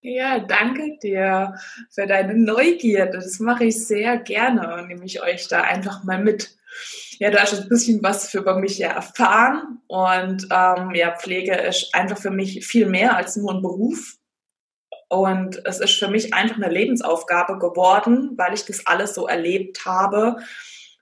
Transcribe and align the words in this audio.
Ja, 0.00 0.38
danke 0.38 0.96
dir 1.02 1.54
für 1.90 2.06
deine 2.06 2.34
Neugierde. 2.34 3.18
Das 3.18 3.40
mache 3.40 3.64
ich 3.64 3.84
sehr 3.84 4.16
gerne 4.18 4.74
und 4.74 4.86
nehme 4.86 5.04
ich 5.04 5.22
euch 5.22 5.48
da 5.48 5.62
einfach 5.62 6.04
mal 6.04 6.22
mit. 6.22 6.56
Ja, 7.18 7.30
du 7.30 7.38
hast 7.38 7.60
ein 7.60 7.68
bisschen 7.68 8.00
was 8.02 8.30
für 8.30 8.42
mich 8.60 8.78
ja 8.78 8.90
erfahren 8.90 9.80
und 9.88 10.46
ähm, 10.52 10.94
ja, 10.94 11.16
Pflege 11.16 11.54
ist 11.56 11.92
einfach 11.94 12.16
für 12.16 12.30
mich 12.30 12.64
viel 12.64 12.86
mehr 12.86 13.16
als 13.16 13.36
nur 13.36 13.52
ein 13.52 13.62
Beruf. 13.62 14.18
Und 15.08 15.62
es 15.64 15.80
ist 15.80 15.98
für 15.98 16.08
mich 16.08 16.32
einfach 16.32 16.56
eine 16.56 16.68
Lebensaufgabe 16.68 17.58
geworden, 17.58 18.34
weil 18.36 18.54
ich 18.54 18.66
das 18.66 18.86
alles 18.86 19.14
so 19.14 19.26
erlebt 19.26 19.84
habe 19.84 20.36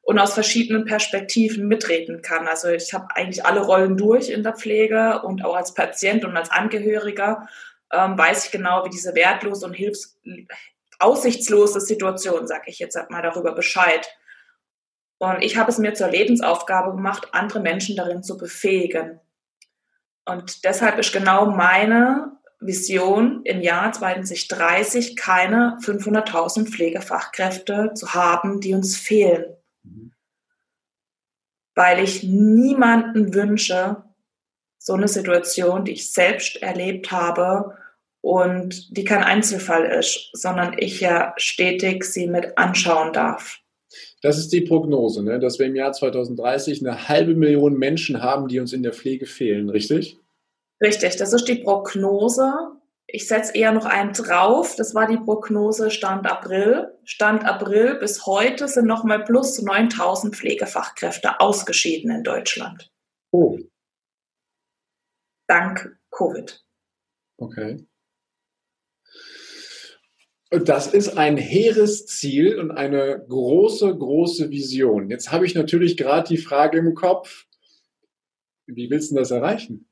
und 0.03 0.19
aus 0.19 0.33
verschiedenen 0.33 0.85
Perspektiven 0.85 1.67
mitreden 1.67 2.23
kann. 2.23 2.47
Also 2.47 2.69
ich 2.69 2.95
habe 2.95 3.09
eigentlich 3.15 3.45
alle 3.45 3.61
Rollen 3.61 3.97
durch 3.97 4.31
in 4.31 4.45
der 4.45 4.55
Pflege 4.55 5.21
und 5.23 5.45
auch 5.45 5.57
als 5.57 5.75
Patient 5.75 6.25
und 6.25 6.37
als 6.37 6.51
Angehöriger 6.51 7.49
ähm, 7.93 8.19
weiß 8.19 8.47
ich 8.47 8.51
genau, 8.51 8.85
wie 8.85 8.91
diese 8.91 9.15
wertlose 9.15 9.67
und 9.67 9.75
hilfs 9.75 10.19
aussichtslose 10.99 11.81
Situation, 11.81 12.47
sage 12.47 12.65
ich 12.67 12.79
jetzt 12.79 12.99
mal 13.11 13.23
darüber 13.23 13.55
Bescheid. 13.55 14.09
Und 15.19 15.43
ich 15.43 15.57
habe 15.57 15.71
es 15.71 15.79
mir 15.79 15.95
zur 15.95 16.09
Lebensaufgabe 16.09 16.93
gemacht, 16.93 17.29
andere 17.33 17.61
Menschen 17.61 17.97
darin 17.97 18.23
zu 18.23 18.37
befähigen. 18.37 19.21
Und 20.25 20.65
deshalb 20.65 20.99
ist 20.99 21.13
genau 21.13 21.47
meine 21.47 22.33
Vision 22.61 23.43
im 23.45 23.61
Jahr 23.61 23.93
2030 23.93 25.17
keine 25.17 25.79
500.000 25.83 26.67
Pflegefachkräfte 26.71 27.93
zu 27.95 28.15
haben, 28.15 28.61
die 28.61 28.75
uns 28.75 28.97
fehlen. 28.97 29.45
Mhm. 29.83 30.13
Weil 31.75 32.03
ich 32.03 32.23
niemanden 32.23 33.35
wünsche, 33.35 34.06
so 34.87 34.93
eine 34.93 35.09
Situation, 35.09 35.85
die 35.85 35.93
ich 35.93 36.13
selbst 36.13 36.63
erlebt 36.63 37.11
habe 37.11 37.77
und 38.21 38.97
die 38.97 39.03
kein 39.03 39.25
Einzelfall 39.25 39.85
ist, 39.85 40.31
sondern 40.33 40.77
ich 40.79 41.01
ja 41.01 41.35
stetig 41.39 42.05
sie 42.05 42.29
mit 42.29 42.57
anschauen 42.57 43.13
darf. 43.13 43.59
Das 44.23 44.39
ist 44.39 44.53
die 44.53 44.61
Prognose, 44.61 45.25
ne? 45.25 45.41
dass 45.41 45.59
wir 45.59 45.67
im 45.67 45.75
Jahr 45.75 45.93
2030 45.93 46.87
eine 46.87 47.09
halbe 47.09 47.35
Million 47.35 47.77
Menschen 47.77 48.23
haben, 48.23 48.47
die 48.47 48.61
uns 48.61 48.73
in 48.73 48.85
der 48.85 48.93
Pflege 48.93 49.27
fehlen, 49.27 49.71
richtig? 49.71 50.19
Richtig, 50.81 51.17
das 51.17 51.33
ist 51.33 51.49
die 51.49 51.57
Prognose. 51.57 52.53
Ich 53.09 53.27
setze 53.27 53.57
eher 53.57 53.73
noch 53.73 53.87
einen 53.87 54.13
drauf. 54.13 54.77
Das 54.77 54.95
war 54.95 55.09
die 55.09 55.19
Prognose 55.19 55.91
Stand 55.91 56.31
April. 56.31 56.93
Stand 57.03 57.45
April 57.45 57.97
bis 57.97 58.25
heute 58.25 58.69
sind 58.69 58.87
nochmal 58.87 59.25
plus 59.25 59.61
9000 59.61 60.37
Pflegefachkräfte 60.37 61.41
ausgeschieden 61.41 62.13
in 62.13 62.23
Deutschland. 62.23 62.89
Oh. 63.33 63.59
Dank 65.47 65.99
Covid. 66.11 66.65
Okay. 67.39 67.87
Das 70.51 70.93
ist 70.95 71.19
ein 71.19 71.37
hehres 71.37 72.07
Ziel 72.07 72.59
und 72.59 72.71
eine 72.71 73.25
große, 73.29 73.97
große 73.97 74.51
Vision. 74.51 75.11
Jetzt 75.11 75.33
habe 75.33 75.45
ich 75.45 75.55
natürlich 75.55 75.97
gerade 75.97 76.29
die 76.29 76.39
Frage 76.39 76.79
im 76.79 76.95
Kopf, 76.95 77.47
wie 78.67 78.91
willst 78.91 79.11
du 79.11 79.17
das 79.17 79.31
erreichen? 79.31 79.89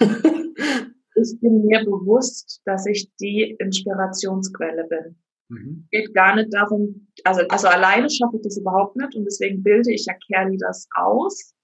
ich 0.00 1.40
bin 1.40 1.64
mir 1.64 1.84
bewusst, 1.84 2.60
dass 2.64 2.86
ich 2.86 3.10
die 3.20 3.56
Inspirationsquelle 3.58 4.84
bin. 4.88 5.16
Mhm. 5.48 5.88
Geht 5.90 6.14
gar 6.14 6.36
nicht 6.36 6.52
darum, 6.52 7.08
also, 7.24 7.42
also 7.48 7.68
alleine 7.68 8.10
schaffe 8.10 8.36
ich 8.36 8.42
das 8.42 8.58
überhaupt 8.58 8.96
nicht 8.96 9.14
und 9.14 9.24
deswegen 9.24 9.62
bilde 9.62 9.92
ich 9.92 10.06
ja 10.06 10.14
Kerli 10.26 10.58
das 10.58 10.88
aus. 10.96 11.54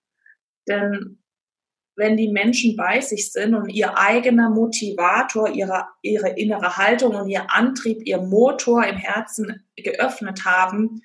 Denn 0.68 1.19
wenn 2.00 2.16
die 2.16 2.32
Menschen 2.32 2.76
bei 2.76 3.00
sich 3.02 3.30
sind 3.30 3.54
und 3.54 3.68
ihr 3.68 3.96
eigener 3.98 4.48
Motivator, 4.48 5.50
ihre, 5.50 5.86
ihre 6.00 6.30
innere 6.30 6.78
Haltung 6.78 7.14
und 7.14 7.28
ihr 7.28 7.52
Antrieb, 7.52 8.00
ihr 8.06 8.18
Motor 8.18 8.86
im 8.86 8.96
Herzen 8.96 9.68
geöffnet 9.76 10.46
haben, 10.46 11.02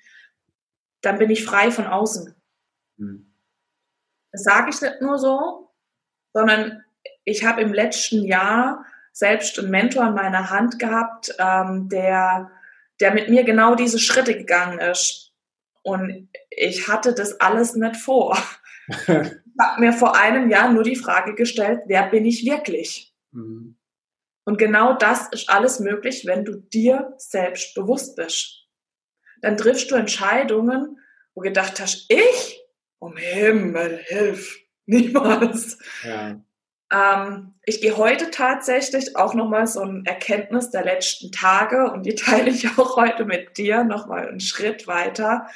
dann 1.02 1.18
bin 1.18 1.30
ich 1.30 1.44
frei 1.44 1.70
von 1.70 1.86
außen. 1.86 2.34
Mhm. 2.96 3.30
Das 4.32 4.42
sage 4.42 4.70
ich 4.70 4.80
nicht 4.80 5.02
nur 5.02 5.18
so, 5.18 5.70
sondern 6.32 6.82
ich 7.24 7.44
habe 7.44 7.60
im 7.60 7.74
letzten 7.74 8.24
Jahr 8.24 8.84
selbst 9.12 9.58
einen 9.58 9.70
Mentor 9.70 10.06
in 10.06 10.14
meiner 10.14 10.48
Hand 10.48 10.78
gehabt, 10.78 11.34
ähm, 11.38 11.90
der, 11.90 12.50
der 13.00 13.12
mit 13.12 13.28
mir 13.28 13.44
genau 13.44 13.74
diese 13.74 13.98
Schritte 13.98 14.34
gegangen 14.34 14.78
ist. 14.78 15.34
Und 15.82 16.30
ich 16.50 16.88
hatte 16.88 17.12
das 17.12 17.38
alles 17.38 17.74
nicht 17.74 17.96
vor. 17.96 18.38
habe 19.60 19.80
mir 19.80 19.92
vor 19.92 20.16
einem 20.16 20.50
Jahr 20.50 20.72
nur 20.72 20.82
die 20.82 20.96
Frage 20.96 21.34
gestellt, 21.34 21.80
wer 21.86 22.08
bin 22.08 22.24
ich 22.24 22.44
wirklich? 22.44 23.14
Mhm. 23.32 23.76
Und 24.44 24.58
genau 24.58 24.94
das 24.94 25.28
ist 25.28 25.50
alles 25.50 25.80
möglich, 25.80 26.24
wenn 26.24 26.44
du 26.44 26.56
dir 26.56 27.14
selbst 27.18 27.74
bewusst 27.74 28.16
bist. 28.16 28.66
Dann 29.42 29.56
triffst 29.56 29.90
du 29.90 29.96
Entscheidungen, 29.96 30.98
wo 31.34 31.42
du 31.42 31.48
gedacht 31.48 31.80
hast, 31.80 32.06
ich? 32.08 32.60
Um 32.98 33.16
Himmel, 33.16 33.98
hilf, 34.04 34.56
niemals. 34.86 35.78
Ja. 36.04 36.40
Ähm, 36.92 37.54
ich 37.64 37.80
gehe 37.80 37.96
heute 37.96 38.30
tatsächlich 38.30 39.16
auch 39.16 39.34
nochmal 39.34 39.66
so 39.66 39.80
ein 39.80 40.06
Erkenntnis 40.06 40.70
der 40.70 40.84
letzten 40.84 41.32
Tage 41.32 41.90
und 41.90 42.06
die 42.06 42.14
teile 42.14 42.50
ich 42.50 42.68
auch 42.78 42.96
heute 42.96 43.24
mit 43.24 43.58
dir 43.58 43.82
nochmal 43.84 44.28
einen 44.28 44.40
Schritt 44.40 44.86
weiter. 44.86 45.48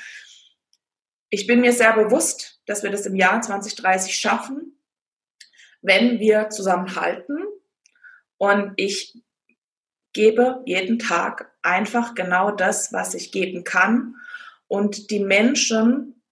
Ich 1.31 1.47
bin 1.47 1.61
mir 1.61 1.72
sehr 1.72 1.93
bewusst, 1.93 2.50
dass 2.66 2.82
wir 2.82 2.91
das 2.91 3.06
im 3.06 3.16
Jahr 3.16 3.41
2030 3.41 4.15
schaffen, 4.15 4.78
wenn 5.82 6.19
wir 6.19 6.50
zusammenhalten. 6.50 7.38
Und 8.37 8.72
ich 8.76 9.22
gebe 10.12 10.62
jeden 10.66 10.99
Tag 10.99 11.53
einfach 11.62 12.15
genau 12.15 12.50
das, 12.50 12.93
was 12.93 13.15
ich 13.15 13.32
geben 13.32 13.65
kann. 13.65 14.16
Und 14.66 15.10
die 15.10 15.20
Menschen 15.20 16.22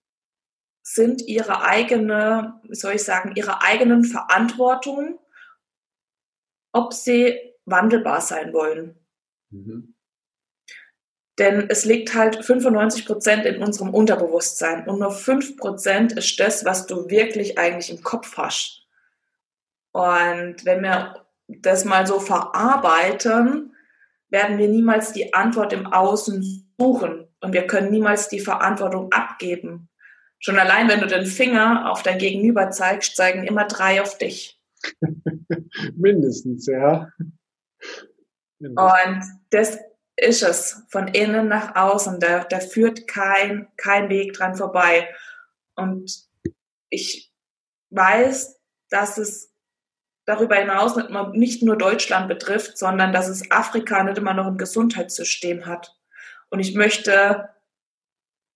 sind 0.82 1.22
ihre 1.26 1.62
eigene, 1.62 2.60
wie 2.62 2.74
soll 2.74 2.94
ich 2.94 3.04
sagen, 3.04 3.32
ihre 3.36 3.62
eigenen 3.62 4.04
Verantwortung, 4.04 5.18
ob 6.72 6.94
sie 6.94 7.38
wandelbar 7.66 8.20
sein 8.20 8.52
wollen. 8.52 8.98
Mhm. 9.50 9.94
Denn 11.38 11.66
es 11.68 11.84
liegt 11.84 12.14
halt 12.14 12.44
95 12.44 13.06
Prozent 13.06 13.44
in 13.44 13.62
unserem 13.62 13.94
Unterbewusstsein 13.94 14.88
und 14.88 14.98
nur 14.98 15.12
5 15.12 15.56
Prozent 15.56 16.12
ist 16.12 16.38
das, 16.40 16.64
was 16.64 16.86
du 16.86 17.08
wirklich 17.08 17.58
eigentlich 17.58 17.90
im 17.90 18.02
Kopf 18.02 18.36
hast. 18.36 18.86
Und 19.92 20.64
wenn 20.64 20.82
wir 20.82 21.24
das 21.46 21.84
mal 21.84 22.06
so 22.06 22.18
verarbeiten, 22.18 23.72
werden 24.30 24.58
wir 24.58 24.68
niemals 24.68 25.12
die 25.12 25.32
Antwort 25.32 25.72
im 25.72 25.86
Außen 25.86 26.74
suchen 26.78 27.28
und 27.40 27.52
wir 27.52 27.66
können 27.66 27.90
niemals 27.90 28.28
die 28.28 28.40
Verantwortung 28.40 29.12
abgeben. 29.12 29.88
Schon 30.40 30.58
allein, 30.58 30.88
wenn 30.88 31.00
du 31.00 31.06
den 31.06 31.26
Finger 31.26 31.90
auf 31.90 32.02
dein 32.02 32.18
Gegenüber 32.18 32.70
zeigst, 32.70 33.16
zeigen 33.16 33.44
immer 33.44 33.64
drei 33.66 34.02
auf 34.02 34.18
dich. 34.18 34.60
Mindestens, 35.96 36.66
ja. 36.66 37.10
Mindestens. 38.58 38.92
Und 38.92 39.22
das 39.50 39.78
ist 40.18 40.42
es 40.42 40.82
von 40.88 41.08
innen 41.08 41.48
nach 41.48 41.76
außen. 41.76 42.18
Da, 42.20 42.44
da 42.44 42.60
führt 42.60 43.06
kein, 43.06 43.68
kein 43.76 44.08
Weg 44.08 44.34
dran 44.34 44.56
vorbei. 44.56 45.14
Und 45.76 46.26
ich 46.90 47.32
weiß, 47.90 48.60
dass 48.90 49.18
es 49.18 49.54
darüber 50.26 50.56
hinaus 50.56 50.96
nicht, 51.32 51.62
nur 51.62 51.78
Deutschland 51.78 52.28
betrifft, 52.28 52.76
sondern 52.76 53.12
dass 53.12 53.28
es 53.28 53.50
Afrika 53.50 54.02
nicht 54.02 54.18
immer 54.18 54.34
noch 54.34 54.46
ein 54.46 54.58
Gesundheitssystem 54.58 55.66
hat. 55.66 55.96
Und 56.50 56.60
ich 56.60 56.74
möchte 56.74 57.48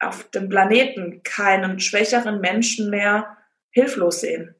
auf 0.00 0.28
dem 0.30 0.48
Planeten 0.48 1.22
keinen 1.22 1.78
schwächeren 1.78 2.40
Menschen 2.40 2.90
mehr 2.90 3.38
hilflos 3.70 4.20
sehen. 4.20 4.56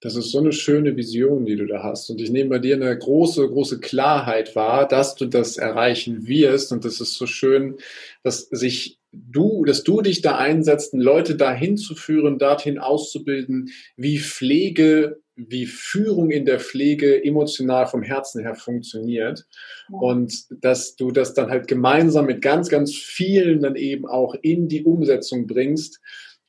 Das 0.00 0.14
ist 0.14 0.30
so 0.30 0.38
eine 0.38 0.52
schöne 0.52 0.96
Vision, 0.96 1.46
die 1.46 1.56
du 1.56 1.66
da 1.66 1.82
hast. 1.82 2.10
Und 2.10 2.20
ich 2.20 2.30
nehme 2.30 2.50
bei 2.50 2.58
dir 2.58 2.76
eine 2.76 2.96
große, 2.96 3.48
große 3.48 3.80
Klarheit 3.80 4.54
wahr, 4.54 4.86
dass 4.86 5.14
du 5.14 5.26
das 5.26 5.56
erreichen 5.56 6.26
wirst. 6.26 6.70
Und 6.70 6.84
das 6.84 7.00
ist 7.00 7.14
so 7.14 7.26
schön, 7.26 7.76
dass 8.22 8.48
sich 8.50 8.98
du, 9.12 9.64
dass 9.64 9.82
du 9.82 10.02
dich 10.02 10.20
da 10.20 10.36
einsetzt, 10.36 10.92
Leute 10.94 11.36
dahin 11.36 11.76
zu 11.76 11.94
führen, 11.94 12.38
dorthin 12.38 12.78
auszubilden, 12.78 13.70
wie 13.96 14.18
Pflege, 14.18 15.20
wie 15.36 15.66
Führung 15.66 16.30
in 16.30 16.44
der 16.44 16.60
Pflege 16.60 17.22
emotional 17.22 17.86
vom 17.86 18.02
Herzen 18.02 18.42
her 18.42 18.54
funktioniert. 18.54 19.46
Ja. 19.90 19.98
Und 19.98 20.46
dass 20.50 20.96
du 20.96 21.10
das 21.10 21.34
dann 21.34 21.50
halt 21.50 21.68
gemeinsam 21.68 22.26
mit 22.26 22.42
ganz, 22.42 22.68
ganz 22.68 22.94
vielen 22.94 23.60
dann 23.60 23.76
eben 23.76 24.06
auch 24.06 24.34
in 24.42 24.68
die 24.68 24.84
Umsetzung 24.84 25.46
bringst. 25.46 26.00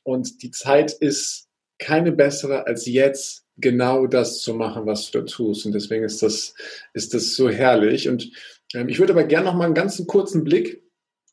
Und 0.02 0.42
die 0.42 0.50
Zeit 0.50 0.92
ist 0.92 1.47
keine 1.78 2.12
bessere 2.12 2.66
als 2.66 2.86
jetzt 2.86 3.44
genau 3.56 4.06
das 4.06 4.40
zu 4.40 4.54
machen, 4.54 4.86
was 4.86 5.10
du 5.10 5.20
da 5.20 5.26
tust. 5.26 5.66
Und 5.66 5.72
deswegen 5.72 6.04
ist 6.04 6.22
das, 6.22 6.54
ist 6.92 7.14
das 7.14 7.34
so 7.34 7.48
herrlich. 7.48 8.08
Und 8.08 8.30
ähm, 8.74 8.88
ich 8.88 8.98
würde 8.98 9.12
aber 9.12 9.24
gerne 9.24 9.46
noch 9.46 9.54
mal 9.54 9.66
einen 9.66 9.74
ganz 9.74 10.04
kurzen 10.06 10.44
Blick 10.44 10.82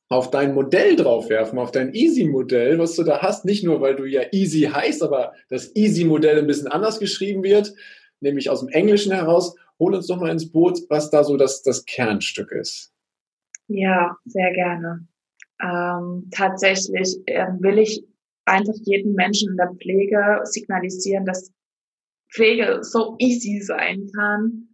auf 0.07 0.29
dein 0.29 0.53
Modell 0.53 0.95
drauf 0.95 1.29
werfen, 1.29 1.57
auf 1.57 1.71
dein 1.71 1.93
Easy-Modell, 1.93 2.77
was 2.77 2.95
du 2.95 3.03
da 3.03 3.21
hast. 3.21 3.45
Nicht 3.45 3.63
nur, 3.63 3.81
weil 3.81 3.95
du 3.95 4.05
ja 4.05 4.21
Easy 4.31 4.61
heißt, 4.61 5.01
aber 5.01 5.33
das 5.49 5.75
Easy-Modell 5.75 6.39
ein 6.39 6.47
bisschen 6.47 6.67
anders 6.67 6.99
geschrieben 6.99 7.43
wird, 7.43 7.73
nämlich 8.19 8.49
aus 8.49 8.59
dem 8.59 8.69
Englischen 8.69 9.11
heraus. 9.11 9.55
hol 9.79 9.95
uns 9.95 10.07
doch 10.07 10.19
mal 10.19 10.31
ins 10.31 10.51
Boot, 10.51 10.79
was 10.89 11.09
da 11.09 11.23
so 11.23 11.37
das, 11.37 11.63
das 11.63 11.85
Kernstück 11.85 12.51
ist. 12.51 12.91
Ja, 13.67 14.15
sehr 14.25 14.53
gerne. 14.53 15.07
Ähm, 15.61 16.29
tatsächlich 16.31 17.17
äh, 17.25 17.47
will 17.59 17.79
ich 17.79 18.03
einfach 18.45 18.75
jedem 18.83 19.13
Menschen 19.13 19.51
in 19.51 19.57
der 19.57 19.73
Pflege 19.81 20.41
signalisieren, 20.43 21.25
dass 21.25 21.51
Pflege 22.33 22.79
so 22.81 23.15
easy 23.19 23.61
sein 23.61 24.09
kann, 24.15 24.69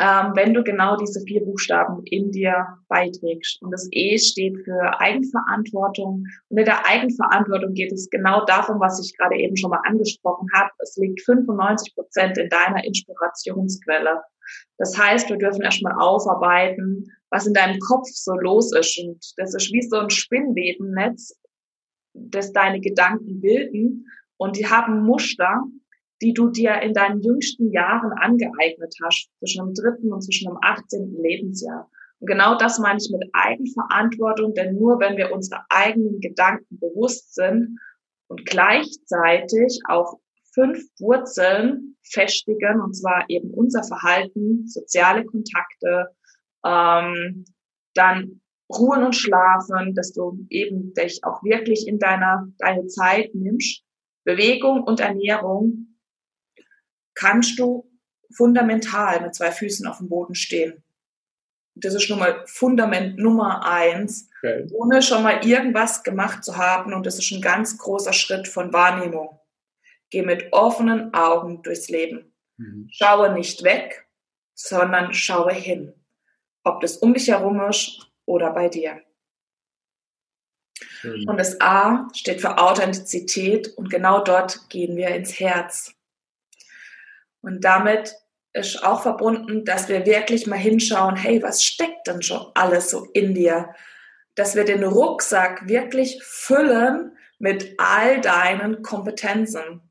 ähm, 0.00 0.32
wenn 0.34 0.54
du 0.54 0.64
genau 0.64 0.96
diese 0.96 1.20
vier 1.20 1.44
Buchstaben 1.44 2.02
in 2.06 2.32
dir 2.32 2.66
beiträgst. 2.88 3.62
Und 3.62 3.70
das 3.70 3.88
E 3.92 4.18
steht 4.18 4.56
für 4.64 5.00
Eigenverantwortung. 5.00 6.24
Und 6.48 6.58
in 6.58 6.64
der 6.64 6.84
Eigenverantwortung 6.86 7.74
geht 7.74 7.92
es 7.92 8.10
genau 8.10 8.44
darum, 8.46 8.80
was 8.80 9.04
ich 9.04 9.16
gerade 9.16 9.36
eben 9.36 9.56
schon 9.56 9.70
mal 9.70 9.82
angesprochen 9.84 10.48
habe. 10.54 10.70
Es 10.78 10.96
liegt 10.96 11.20
95 11.22 11.94
Prozent 11.94 12.38
in 12.38 12.48
deiner 12.48 12.82
Inspirationsquelle. 12.84 14.20
Das 14.78 14.98
heißt, 14.98 15.28
wir 15.28 15.38
dürfen 15.38 15.62
erstmal 15.62 15.94
aufarbeiten, 15.98 17.06
was 17.30 17.46
in 17.46 17.54
deinem 17.54 17.78
Kopf 17.78 18.08
so 18.08 18.32
los 18.34 18.74
ist. 18.74 18.98
Und 18.98 19.24
das 19.36 19.54
ist 19.54 19.72
wie 19.72 19.82
so 19.82 19.98
ein 19.98 20.10
Spinnwebennetz, 20.10 21.38
das 22.14 22.52
deine 22.52 22.80
Gedanken 22.80 23.40
bilden. 23.40 24.06
Und 24.36 24.56
die 24.56 24.66
haben 24.66 25.04
Muster, 25.04 25.62
die 26.22 26.32
du 26.32 26.48
dir 26.48 26.80
in 26.80 26.94
deinen 26.94 27.20
jüngsten 27.20 27.70
Jahren 27.70 28.12
angeeignet 28.12 28.94
hast, 29.04 29.30
zwischen 29.38 29.66
dem 29.66 29.74
dritten 29.74 30.12
und 30.12 30.22
zwischen 30.22 30.48
dem 30.48 30.58
18. 30.62 31.16
Lebensjahr. 31.20 31.90
Und 32.20 32.28
genau 32.28 32.56
das 32.56 32.78
meine 32.78 32.98
ich 32.98 33.10
mit 33.10 33.28
Eigenverantwortung, 33.32 34.54
denn 34.54 34.76
nur 34.76 35.00
wenn 35.00 35.16
wir 35.16 35.32
unsere 35.32 35.62
eigenen 35.68 36.20
Gedanken 36.20 36.78
bewusst 36.78 37.34
sind 37.34 37.78
und 38.28 38.46
gleichzeitig 38.46 39.80
auch 39.88 40.18
fünf 40.54 40.82
Wurzeln 40.98 41.96
festigen, 42.02 42.80
und 42.80 42.94
zwar 42.94 43.24
eben 43.28 43.50
unser 43.50 43.82
Verhalten, 43.82 44.66
soziale 44.68 45.24
Kontakte, 45.24 46.08
ähm, 46.64 47.44
dann 47.94 48.40
ruhen 48.70 49.04
und 49.04 49.14
schlafen, 49.14 49.94
dass 49.94 50.12
du 50.12 50.46
eben 50.50 50.94
dich 50.94 51.22
auch 51.24 51.42
wirklich 51.42 51.86
in 51.86 51.98
deiner 51.98 52.48
deine 52.58 52.86
Zeit 52.86 53.34
nimmst. 53.34 53.82
Bewegung 54.24 54.82
und 54.84 55.00
Ernährung 55.00 55.98
kannst 57.14 57.58
du 57.58 57.90
fundamental 58.34 59.20
mit 59.20 59.34
zwei 59.34 59.52
Füßen 59.52 59.86
auf 59.86 59.98
dem 59.98 60.08
Boden 60.08 60.34
stehen. 60.34 60.82
Das 61.76 61.94
ist 61.94 62.04
schon 62.04 62.18
mal 62.18 62.42
Fundament 62.46 63.18
Nummer 63.18 63.66
eins, 63.66 64.30
okay. 64.38 64.66
ohne 64.72 65.02
schon 65.02 65.22
mal 65.22 65.44
irgendwas 65.44 66.02
gemacht 66.04 66.44
zu 66.44 66.56
haben. 66.56 66.94
Und 66.94 67.04
das 67.04 67.18
ist 67.18 67.30
ein 67.32 67.42
ganz 67.42 67.76
großer 67.78 68.12
Schritt 68.12 68.48
von 68.48 68.72
Wahrnehmung. 68.72 69.40
Geh 70.10 70.22
mit 70.22 70.52
offenen 70.52 71.12
Augen 71.12 71.62
durchs 71.62 71.88
Leben. 71.88 72.32
Mhm. 72.56 72.88
Schaue 72.90 73.32
nicht 73.32 73.64
weg, 73.64 74.08
sondern 74.54 75.12
schaue 75.12 75.52
hin. 75.52 75.92
Ob 76.62 76.80
das 76.80 76.96
um 76.98 77.12
dich 77.12 77.28
herum 77.28 77.60
ist 77.68 78.13
oder 78.26 78.50
bei 78.52 78.68
dir. 78.68 79.00
Mhm. 81.02 81.28
Und 81.28 81.38
das 81.38 81.60
A 81.60 82.08
steht 82.14 82.40
für 82.40 82.58
Authentizität 82.58 83.68
und 83.76 83.90
genau 83.90 84.22
dort 84.22 84.68
gehen 84.70 84.96
wir 84.96 85.08
ins 85.08 85.38
Herz. 85.38 85.94
Und 87.42 87.64
damit 87.64 88.14
ist 88.54 88.84
auch 88.84 89.02
verbunden, 89.02 89.64
dass 89.64 89.88
wir 89.88 90.06
wirklich 90.06 90.46
mal 90.46 90.56
hinschauen, 90.56 91.16
hey, 91.16 91.42
was 91.42 91.62
steckt 91.62 92.06
denn 92.06 92.22
schon 92.22 92.46
alles 92.54 92.90
so 92.90 93.04
in 93.12 93.34
dir? 93.34 93.74
Dass 94.36 94.54
wir 94.54 94.64
den 94.64 94.84
Rucksack 94.84 95.68
wirklich 95.68 96.22
füllen 96.22 97.16
mit 97.38 97.74
all 97.78 98.20
deinen 98.20 98.82
Kompetenzen. 98.82 99.82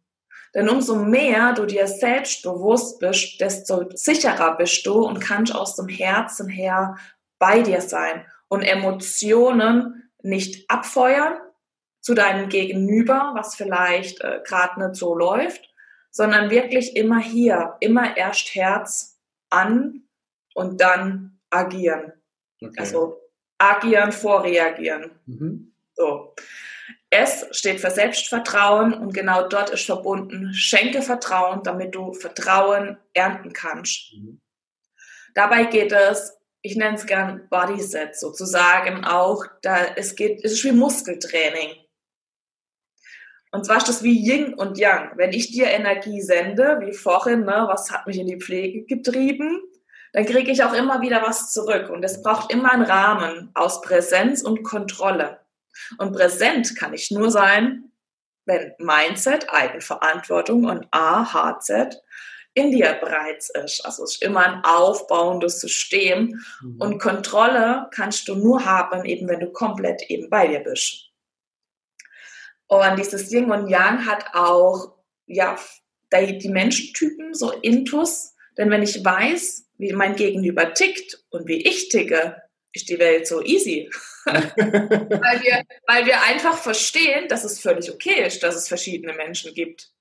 Denn 0.55 0.69
umso 0.69 0.95
mehr 0.95 1.53
du 1.53 1.65
dir 1.65 1.87
selbst 1.87 2.43
bewusst 2.43 2.99
bist, 2.99 3.41
desto 3.41 3.89
sicherer 3.95 4.55
bist 4.55 4.85
du 4.85 5.05
und 5.05 5.19
kannst 5.19 5.53
aus 5.53 5.75
dem 5.75 5.87
Herzen 5.87 6.47
her 6.47 6.95
bei 7.43 7.61
dir 7.61 7.81
sein 7.81 8.25
und 8.47 8.61
Emotionen 8.61 10.09
nicht 10.21 10.69
abfeuern 10.69 11.37
zu 11.99 12.13
deinem 12.13 12.47
Gegenüber, 12.47 13.33
was 13.35 13.55
vielleicht 13.55 14.21
äh, 14.21 14.39
gerade 14.45 14.81
nicht 14.81 14.95
so 14.95 15.13
läuft, 15.13 15.69
sondern 16.09 16.51
wirklich 16.51 16.95
immer 16.95 17.19
hier, 17.19 17.75
immer 17.81 18.15
erst 18.15 18.55
Herz 18.55 19.19
an 19.49 20.03
und 20.55 20.79
dann 20.79 21.37
agieren. 21.49 22.13
Okay. 22.61 22.79
Also 22.79 23.19
agieren, 23.57 24.13
vorreagieren. 24.13 25.11
Mhm. 25.25 25.73
So. 25.95 26.33
S 27.09 27.45
steht 27.51 27.81
für 27.81 27.91
Selbstvertrauen 27.91 28.93
und 28.93 29.13
genau 29.13 29.49
dort 29.49 29.69
ist 29.69 29.85
verbunden, 29.85 30.53
schenke 30.53 31.01
Vertrauen, 31.01 31.61
damit 31.61 31.93
du 31.93 32.13
Vertrauen 32.13 32.97
ernten 33.13 33.51
kannst. 33.51 34.13
Mhm. 34.13 34.39
Dabei 35.33 35.65
geht 35.65 35.91
es, 35.91 36.37
ich 36.63 36.77
nenne 36.77 36.95
es 36.95 37.05
gern 37.05 37.47
Bodyset 37.49 38.15
sozusagen 38.15 39.03
auch, 39.03 39.45
da 39.61 39.77
es 39.95 40.15
geht, 40.15 40.43
es 40.43 40.53
ist 40.53 40.63
wie 40.63 40.71
Muskeltraining. 40.71 41.75
Und 43.51 43.65
zwar 43.65 43.77
ist 43.77 43.89
das 43.89 44.01
wie 44.01 44.17
Yin 44.17 44.53
und 44.53 44.77
Yang. 44.77 45.11
Wenn 45.15 45.33
ich 45.33 45.51
dir 45.51 45.67
Energie 45.67 46.21
sende, 46.21 46.79
wie 46.79 46.93
vorhin, 46.93 47.41
ne, 47.41 47.65
was 47.67 47.91
hat 47.91 48.07
mich 48.07 48.17
in 48.17 48.27
die 48.27 48.39
Pflege 48.39 48.85
getrieben, 48.85 49.61
dann 50.13 50.25
kriege 50.25 50.51
ich 50.51 50.63
auch 50.63 50.73
immer 50.73 51.01
wieder 51.01 51.21
was 51.21 51.51
zurück. 51.51 51.89
Und 51.89 52.03
es 52.03 52.23
braucht 52.23 52.51
immer 52.51 52.71
einen 52.71 52.83
Rahmen 52.83 53.51
aus 53.53 53.81
Präsenz 53.81 54.41
und 54.41 54.63
Kontrolle. 54.63 55.39
Und 55.97 56.13
präsent 56.13 56.75
kann 56.77 56.93
ich 56.93 57.11
nur 57.11 57.29
sein, 57.29 57.91
wenn 58.45 58.73
Mindset, 58.77 59.49
Eigenverantwortung 59.51 60.65
und 60.65 60.87
A, 60.91 61.33
HZ 61.33 62.01
in 62.53 62.71
dir 62.71 62.97
bereits 63.01 63.49
ist. 63.49 63.85
Also 63.85 64.03
es 64.03 64.15
ist 64.15 64.23
immer 64.23 64.45
ein 64.45 64.63
aufbauendes 64.63 65.59
System. 65.59 66.41
Mhm. 66.61 66.81
Und 66.81 66.99
Kontrolle 66.99 67.87
kannst 67.93 68.27
du 68.27 68.35
nur 68.35 68.65
haben, 68.65 69.05
eben 69.05 69.27
wenn 69.27 69.39
du 69.39 69.51
komplett 69.51 70.03
eben 70.09 70.29
bei 70.29 70.47
dir 70.47 70.59
bist. 70.59 71.09
Und 72.67 72.97
dieses 72.97 73.31
Yin 73.31 73.51
und 73.51 73.69
Yang 73.69 74.05
hat 74.05 74.25
auch, 74.33 74.93
ja, 75.25 75.57
die 76.13 76.49
Menschentypen, 76.49 77.33
so 77.33 77.51
Intus. 77.51 78.35
Denn 78.57 78.69
wenn 78.69 78.83
ich 78.83 79.03
weiß, 79.03 79.65
wie 79.77 79.93
mein 79.93 80.15
Gegenüber 80.15 80.73
tickt 80.73 81.23
und 81.31 81.47
wie 81.47 81.67
ich 81.67 81.89
ticke, 81.89 82.41
ist 82.71 82.89
die 82.89 82.99
Welt 82.99 83.27
so 83.27 83.41
easy. 83.41 83.89
weil, 84.25 85.41
wir, 85.41 85.63
weil 85.87 86.05
wir 86.05 86.21
einfach 86.23 86.57
verstehen, 86.57 87.27
dass 87.27 87.43
es 87.43 87.59
völlig 87.59 87.91
okay 87.91 88.25
ist, 88.25 88.41
dass 88.43 88.55
es 88.55 88.67
verschiedene 88.67 89.13
Menschen 89.13 89.53
gibt. 89.53 89.92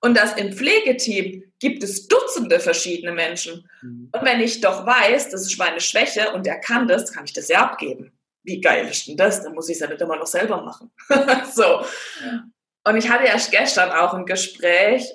Und 0.00 0.16
dass 0.16 0.34
im 0.34 0.52
Pflegeteam 0.52 1.42
gibt 1.58 1.82
es 1.82 2.06
Dutzende 2.06 2.60
verschiedene 2.60 3.12
Menschen. 3.12 3.68
Mhm. 3.82 4.10
Und 4.12 4.24
wenn 4.24 4.40
ich 4.40 4.60
doch 4.60 4.86
weiß, 4.86 5.30
das 5.30 5.42
ist 5.42 5.58
meine 5.58 5.80
Schwäche 5.80 6.32
und 6.32 6.46
er 6.46 6.60
kann 6.60 6.86
das, 6.86 7.12
kann 7.12 7.24
ich 7.24 7.32
das 7.32 7.48
ja 7.48 7.62
abgeben 7.62 8.12
wie 8.48 8.60
geil 8.60 8.88
ist 8.88 9.06
denn 9.06 9.16
das? 9.16 9.42
Dann 9.42 9.54
muss 9.54 9.68
ich 9.68 9.74
es 9.74 9.80
ja 9.80 9.86
nicht 9.86 10.00
immer 10.00 10.16
noch 10.16 10.26
selber 10.26 10.62
machen. 10.62 10.90
so. 11.52 11.84
Und 12.84 12.96
ich 12.96 13.08
hatte 13.08 13.24
erst 13.24 13.52
gestern 13.52 13.90
auch 13.90 14.14
ein 14.14 14.26
Gespräch, 14.26 15.06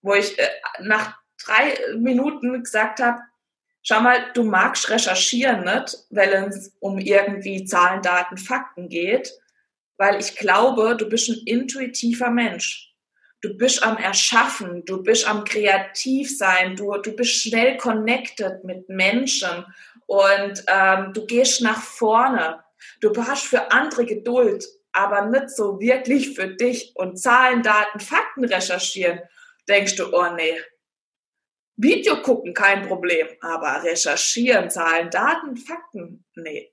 wo 0.00 0.14
ich 0.14 0.38
äh, 0.38 0.48
nach 0.80 1.18
drei 1.44 1.78
Minuten 1.96 2.62
gesagt 2.62 3.00
habe, 3.00 3.20
schau 3.82 4.00
mal, 4.00 4.32
du 4.32 4.42
magst 4.42 4.88
recherchieren 4.88 5.64
nicht, 5.64 5.98
weil 6.10 6.32
es 6.32 6.74
um 6.80 6.98
irgendwie 6.98 7.64
Zahlen, 7.64 8.02
Daten, 8.02 8.38
Fakten 8.38 8.88
geht, 8.88 9.32
weil 9.98 10.18
ich 10.18 10.36
glaube, 10.36 10.96
du 10.96 11.08
bist 11.08 11.28
ein 11.28 11.42
intuitiver 11.44 12.30
Mensch. 12.30 12.87
Du 13.40 13.56
bist 13.56 13.82
am 13.84 13.96
Erschaffen, 13.96 14.84
du 14.84 15.02
bist 15.02 15.26
am 15.28 15.44
kreativ 15.44 16.36
sein, 16.36 16.74
du, 16.74 16.92
du 16.98 17.12
bist 17.12 17.42
schnell 17.42 17.76
connected 17.76 18.64
mit 18.64 18.88
Menschen 18.88 19.64
und 20.06 20.64
ähm, 20.66 21.12
du 21.12 21.24
gehst 21.24 21.62
nach 21.62 21.80
vorne. 21.80 22.64
Du 23.00 23.12
hast 23.16 23.44
für 23.44 23.70
andere 23.70 24.06
Geduld, 24.06 24.66
aber 24.92 25.26
nicht 25.26 25.50
so 25.50 25.78
wirklich 25.78 26.34
für 26.34 26.48
dich 26.48 26.92
und 26.96 27.16
Zahlen, 27.16 27.62
Daten, 27.62 28.00
Fakten 28.00 28.44
recherchieren. 28.44 29.20
Denkst 29.68 29.96
du, 29.96 30.12
oh 30.12 30.30
nee, 30.34 30.58
Video 31.76 32.20
gucken, 32.22 32.54
kein 32.54 32.88
Problem, 32.88 33.28
aber 33.40 33.84
recherchieren, 33.84 34.68
Zahlen, 34.68 35.10
Daten, 35.10 35.56
Fakten, 35.56 36.24
nee. 36.34 36.72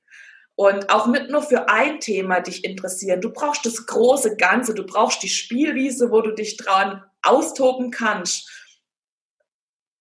Und 0.55 0.89
auch 0.89 1.07
nicht 1.07 1.29
nur 1.29 1.41
für 1.41 1.67
ein 1.67 1.99
Thema 1.99 2.39
dich 2.39 2.63
interessieren. 2.63 3.19
Du 3.19 3.31
brauchst 3.31 3.65
das 3.65 3.85
große 3.85 4.37
Ganze, 4.37 4.73
du 4.73 4.85
brauchst 4.85 5.21
die 5.21 5.29
Spielwiese, 5.29 6.11
wo 6.11 6.21
du 6.21 6.31
dich 6.31 6.55
dran 6.55 7.03
austoben 7.21 7.91
kannst. 7.91 8.49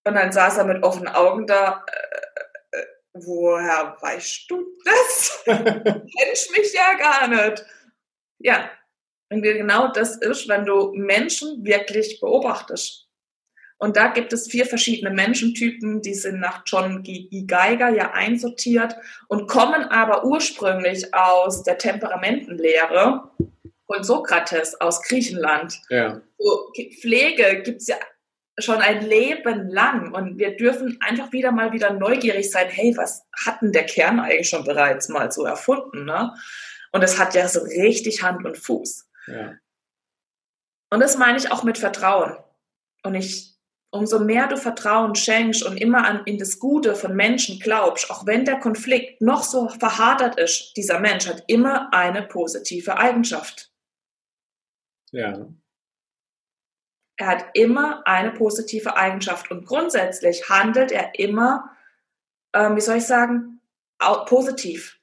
Und 0.04 0.14
dann 0.14 0.30
saß 0.30 0.58
er 0.58 0.64
mit 0.64 0.82
offenen 0.84 1.08
Augen 1.08 1.46
da, 1.46 1.84
äh, 1.86 2.82
woher 3.14 3.96
weißt 4.00 4.44
du 4.48 4.64
das? 4.84 5.42
Kennst 5.44 6.50
mich 6.52 6.72
ja 6.72 6.94
gar 6.98 7.28
nicht. 7.28 7.64
Ja, 8.38 8.70
und 9.30 9.42
genau 9.42 9.88
das 9.88 10.16
ist, 10.18 10.48
wenn 10.48 10.66
du 10.66 10.92
Menschen 10.94 11.64
wirklich 11.64 12.20
beobachtest. 12.20 13.08
Und 13.78 13.96
da 13.96 14.08
gibt 14.08 14.32
es 14.32 14.48
vier 14.48 14.66
verschiedene 14.66 15.10
Menschentypen, 15.10 16.00
die 16.00 16.14
sind 16.14 16.40
nach 16.40 16.62
John 16.64 17.02
G. 17.02 17.28
Geiger 17.46 17.90
ja 17.90 18.12
einsortiert 18.12 18.96
und 19.28 19.48
kommen 19.48 19.82
aber 19.84 20.24
ursprünglich 20.24 21.12
aus 21.12 21.64
der 21.64 21.76
Temperamentenlehre 21.76 23.30
von 23.86 24.04
Sokrates 24.04 24.80
aus 24.80 25.02
Griechenland. 25.02 25.80
Ja. 25.90 26.22
So, 26.38 26.72
Pflege 27.00 27.62
gibt 27.62 27.82
es 27.82 27.88
ja 27.88 27.96
schon 28.58 28.76
ein 28.76 29.04
Leben 29.04 29.68
lang. 29.68 30.12
Und 30.14 30.38
wir 30.38 30.56
dürfen 30.56 30.98
einfach 31.00 31.32
wieder 31.32 31.52
mal 31.52 31.72
wieder 31.72 31.92
neugierig 31.92 32.50
sein, 32.50 32.68
hey, 32.68 32.96
was 32.96 33.26
hat 33.44 33.60
denn 33.62 33.72
der 33.72 33.86
Kern 33.86 34.20
eigentlich 34.20 34.48
schon 34.48 34.64
bereits 34.64 35.08
mal 35.08 35.30
so 35.32 35.44
erfunden? 35.44 36.04
Ne? 36.04 36.32
Und 36.92 37.02
es 37.02 37.18
hat 37.18 37.34
ja 37.34 37.48
so 37.48 37.60
richtig 37.60 38.22
Hand 38.22 38.44
und 38.44 38.56
Fuß. 38.56 39.08
Ja. 39.26 39.54
Und 40.90 41.00
das 41.00 41.18
meine 41.18 41.38
ich 41.38 41.50
auch 41.50 41.64
mit 41.64 41.78
Vertrauen. 41.78 42.36
Und 43.02 43.14
ich, 43.14 43.53
umso 43.94 44.18
mehr 44.18 44.48
du 44.48 44.56
Vertrauen 44.56 45.14
schenkst 45.14 45.62
und 45.62 45.76
immer 45.76 46.04
an, 46.04 46.22
in 46.24 46.36
das 46.36 46.58
Gute 46.58 46.96
von 46.96 47.14
Menschen 47.14 47.60
glaubst, 47.60 48.10
auch 48.10 48.26
wenn 48.26 48.44
der 48.44 48.58
Konflikt 48.58 49.20
noch 49.20 49.44
so 49.44 49.68
verhadert 49.68 50.38
ist, 50.38 50.76
dieser 50.76 50.98
Mensch 50.98 51.28
hat 51.28 51.44
immer 51.46 51.94
eine 51.94 52.22
positive 52.22 52.96
Eigenschaft. 52.96 53.70
Ja. 55.12 55.46
Er 57.16 57.26
hat 57.26 57.46
immer 57.54 58.04
eine 58.04 58.32
positive 58.32 58.96
Eigenschaft 58.96 59.52
und 59.52 59.64
grundsätzlich 59.64 60.48
handelt 60.48 60.90
er 60.90 61.16
immer, 61.16 61.70
ähm, 62.52 62.74
wie 62.74 62.80
soll 62.80 62.96
ich 62.96 63.06
sagen, 63.06 63.60
positiv. 64.26 64.98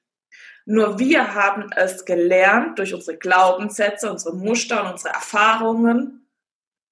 Nur 0.65 0.99
wir 0.99 1.33
haben 1.33 1.71
es 1.75 2.03
gelernt, 2.03 2.77
durch 2.77 2.93
unsere 2.93 3.17
Glaubenssätze, 3.17 4.11
unsere 4.11 4.35
Muster 4.35 4.83
und 4.83 4.91
unsere 4.91 5.13
Erfahrungen, 5.13 6.27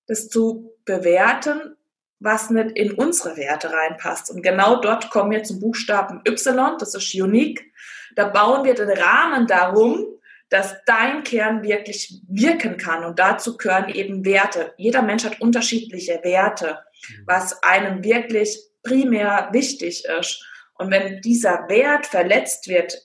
das 0.08 0.30
zu 0.30 0.74
bewerten, 0.86 1.76
was 2.20 2.50
nicht 2.50 2.72
in 2.78 2.94
unsere 2.94 3.38
Werte 3.38 3.72
reinpasst. 3.72 4.30
Und 4.30 4.42
genau 4.42 4.82
dort 4.82 5.10
kommen 5.10 5.32
wir 5.32 5.44
zum 5.44 5.60
Buchstaben 5.60 6.22
Y, 6.28 6.78
das 6.78 6.94
ist 6.94 7.14
unique. 7.16 7.72
Da 8.16 8.28
bauen 8.28 8.66
wir 8.66 8.74
den 8.74 8.90
Rahmen 8.90 9.48
darum, 9.48 10.06
dass 10.50 10.76
dein 10.86 11.24
Kern 11.24 11.64
wirklich 11.64 12.22
wirken 12.28 12.78
kann. 12.78 13.04
Und 13.06 13.20
dazu 13.20 13.56
gehören 13.56 13.90
eben 13.90 14.26
Werte. 14.26 14.74
Jeder 14.78 15.02
Mensch 15.02 15.24
hat 15.24 15.40
unterschiedliche 15.40 16.20
Werte, 16.24 16.80
mhm. 17.10 17.24
was 17.26 17.64
einem 17.64 18.04
wirklich 18.04 18.60
primär 18.84 19.50
wichtig 19.52 20.06
ist. 20.06 20.46
Und 20.74 20.92
wenn 20.92 21.22
dieser 21.22 21.70
Wert 21.70 22.08
verletzt 22.08 22.68
wird, 22.68 22.98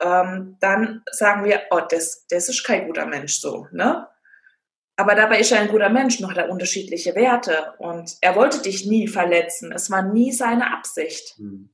ähm, 0.00 0.56
dann 0.60 1.02
sagen 1.10 1.44
wir, 1.44 1.62
oh, 1.70 1.80
das, 1.88 2.26
das 2.28 2.48
ist 2.48 2.64
kein 2.64 2.86
guter 2.86 3.06
Mensch 3.06 3.34
so, 3.34 3.66
ne? 3.72 4.06
Aber 5.02 5.16
dabei 5.16 5.40
ist 5.40 5.50
er 5.50 5.58
ein 5.58 5.66
guter 5.66 5.88
Mensch, 5.88 6.20
noch 6.20 6.32
hat 6.32 6.48
unterschiedliche 6.48 7.16
Werte. 7.16 7.74
Und 7.78 8.18
er 8.20 8.36
wollte 8.36 8.62
dich 8.62 8.86
nie 8.86 9.08
verletzen. 9.08 9.72
Es 9.72 9.90
war 9.90 10.02
nie 10.02 10.30
seine 10.30 10.72
Absicht. 10.72 11.36
Mhm. 11.40 11.70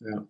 Ja. 0.00 0.26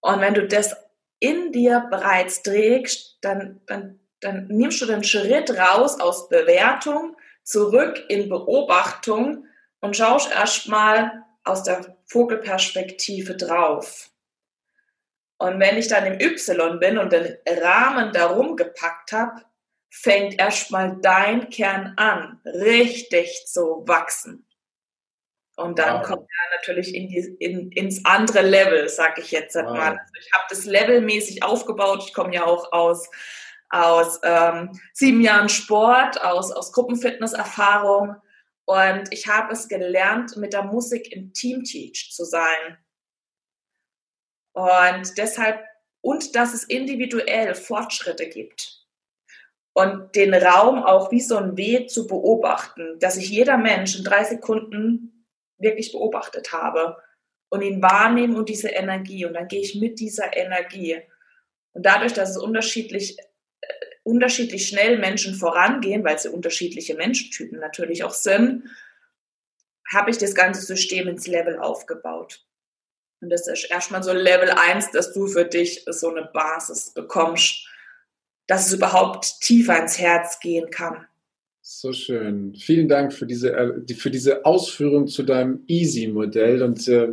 Und 0.00 0.20
wenn 0.22 0.32
du 0.32 0.48
das 0.48 0.74
in 1.18 1.52
dir 1.52 1.86
bereits 1.90 2.42
trägst, 2.42 3.18
dann, 3.20 3.60
dann, 3.66 4.00
dann 4.20 4.46
nimmst 4.46 4.80
du 4.80 4.86
den 4.86 5.04
Schritt 5.04 5.50
raus 5.50 6.00
aus 6.00 6.30
Bewertung 6.30 7.14
zurück 7.42 8.02
in 8.08 8.30
Beobachtung 8.30 9.44
und 9.80 9.98
schaust 9.98 10.32
erstmal 10.32 11.26
aus 11.44 11.62
der 11.62 11.98
Vogelperspektive 12.06 13.36
drauf. 13.36 14.08
Und 15.36 15.60
wenn 15.60 15.76
ich 15.76 15.88
dann 15.88 16.06
im 16.06 16.18
Y 16.18 16.80
bin 16.80 16.96
und 16.96 17.12
den 17.12 17.36
Rahmen 17.46 18.14
darum 18.14 18.56
gepackt 18.56 19.12
habe, 19.12 19.42
fängt 19.90 20.38
erstmal 20.38 20.96
dein 21.00 21.50
Kern 21.50 21.94
an, 21.96 22.40
richtig 22.44 23.46
zu 23.46 23.82
wachsen. 23.86 24.46
Und 25.56 25.78
dann 25.78 26.00
wow. 26.00 26.06
kommt 26.06 26.22
er 26.22 26.56
natürlich 26.56 26.94
in 26.94 27.08
die, 27.08 27.36
in, 27.38 27.70
ins 27.72 28.04
andere 28.04 28.40
Level, 28.40 28.88
sag 28.88 29.18
ich 29.18 29.30
jetzt 29.30 29.56
wow. 29.56 29.64
mal. 29.64 29.90
Also 29.98 30.14
ich 30.18 30.32
habe 30.32 30.44
das 30.48 30.64
levelmäßig 30.64 31.42
aufgebaut. 31.42 32.04
Ich 32.06 32.14
komme 32.14 32.34
ja 32.34 32.46
auch 32.46 32.72
aus, 32.72 33.10
aus 33.68 34.20
ähm, 34.22 34.80
sieben 34.94 35.20
Jahren 35.20 35.48
Sport, 35.48 36.22
aus, 36.22 36.50
aus 36.50 36.72
Gruppenfitnesserfahrung. 36.72 38.16
Und 38.64 39.12
ich 39.12 39.26
habe 39.26 39.52
es 39.52 39.68
gelernt, 39.68 40.36
mit 40.36 40.52
der 40.52 40.62
Musik 40.62 41.12
im 41.12 41.32
Team-Teach 41.32 42.12
zu 42.12 42.24
sein. 42.24 42.78
Und 44.52 45.18
deshalb, 45.18 45.62
und 46.00 46.34
dass 46.36 46.54
es 46.54 46.64
individuell 46.64 47.54
Fortschritte 47.54 48.28
gibt. 48.28 48.79
Und 49.72 50.14
den 50.16 50.34
Raum 50.34 50.82
auch 50.82 51.10
wie 51.12 51.20
so 51.20 51.36
ein 51.36 51.56
Weh 51.56 51.86
zu 51.86 52.06
beobachten, 52.06 52.98
dass 52.98 53.14
sich 53.14 53.30
jeder 53.30 53.56
Mensch 53.56 53.96
in 53.96 54.04
drei 54.04 54.24
Sekunden 54.24 55.26
wirklich 55.58 55.92
beobachtet 55.92 56.52
habe 56.52 56.96
und 57.50 57.62
ihn 57.62 57.82
wahrnehmen 57.82 58.36
und 58.36 58.48
diese 58.48 58.68
Energie. 58.68 59.24
Und 59.24 59.34
dann 59.34 59.48
gehe 59.48 59.60
ich 59.60 59.74
mit 59.76 60.00
dieser 60.00 60.36
Energie. 60.36 61.00
Und 61.72 61.86
dadurch, 61.86 62.12
dass 62.12 62.30
es 62.30 62.36
unterschiedlich, 62.36 63.18
äh, 63.60 63.66
unterschiedlich 64.02 64.66
schnell 64.66 64.98
Menschen 64.98 65.34
vorangehen, 65.34 66.04
weil 66.04 66.18
sie 66.18 66.30
unterschiedliche 66.30 66.94
Menschentypen 66.94 67.60
natürlich 67.60 68.02
auch 68.02 68.14
sind, 68.14 68.64
habe 69.92 70.10
ich 70.10 70.18
das 70.18 70.34
ganze 70.34 70.62
System 70.62 71.08
ins 71.08 71.26
Level 71.26 71.58
aufgebaut. 71.58 72.44
Und 73.20 73.30
das 73.30 73.46
ist 73.46 73.70
erstmal 73.70 74.02
so 74.02 74.12
Level 74.12 74.50
1, 74.50 74.92
dass 74.92 75.12
du 75.12 75.26
für 75.26 75.44
dich 75.44 75.84
so 75.86 76.08
eine 76.08 76.24
Basis 76.32 76.94
bekommst, 76.94 77.66
dass 78.50 78.66
es 78.66 78.72
überhaupt 78.72 79.40
tiefer 79.40 79.80
ins 79.80 80.00
Herz 80.00 80.40
gehen 80.40 80.70
kann. 80.70 81.06
So 81.62 81.92
schön. 81.92 82.56
Vielen 82.56 82.88
Dank 82.88 83.12
für 83.12 83.24
diese, 83.24 83.52
äh, 83.52 83.94
für 83.94 84.10
diese 84.10 84.44
Ausführung 84.44 85.06
zu 85.06 85.22
deinem 85.22 85.60
Easy-Modell. 85.68 86.64
Und 86.64 86.88
äh, 86.88 87.12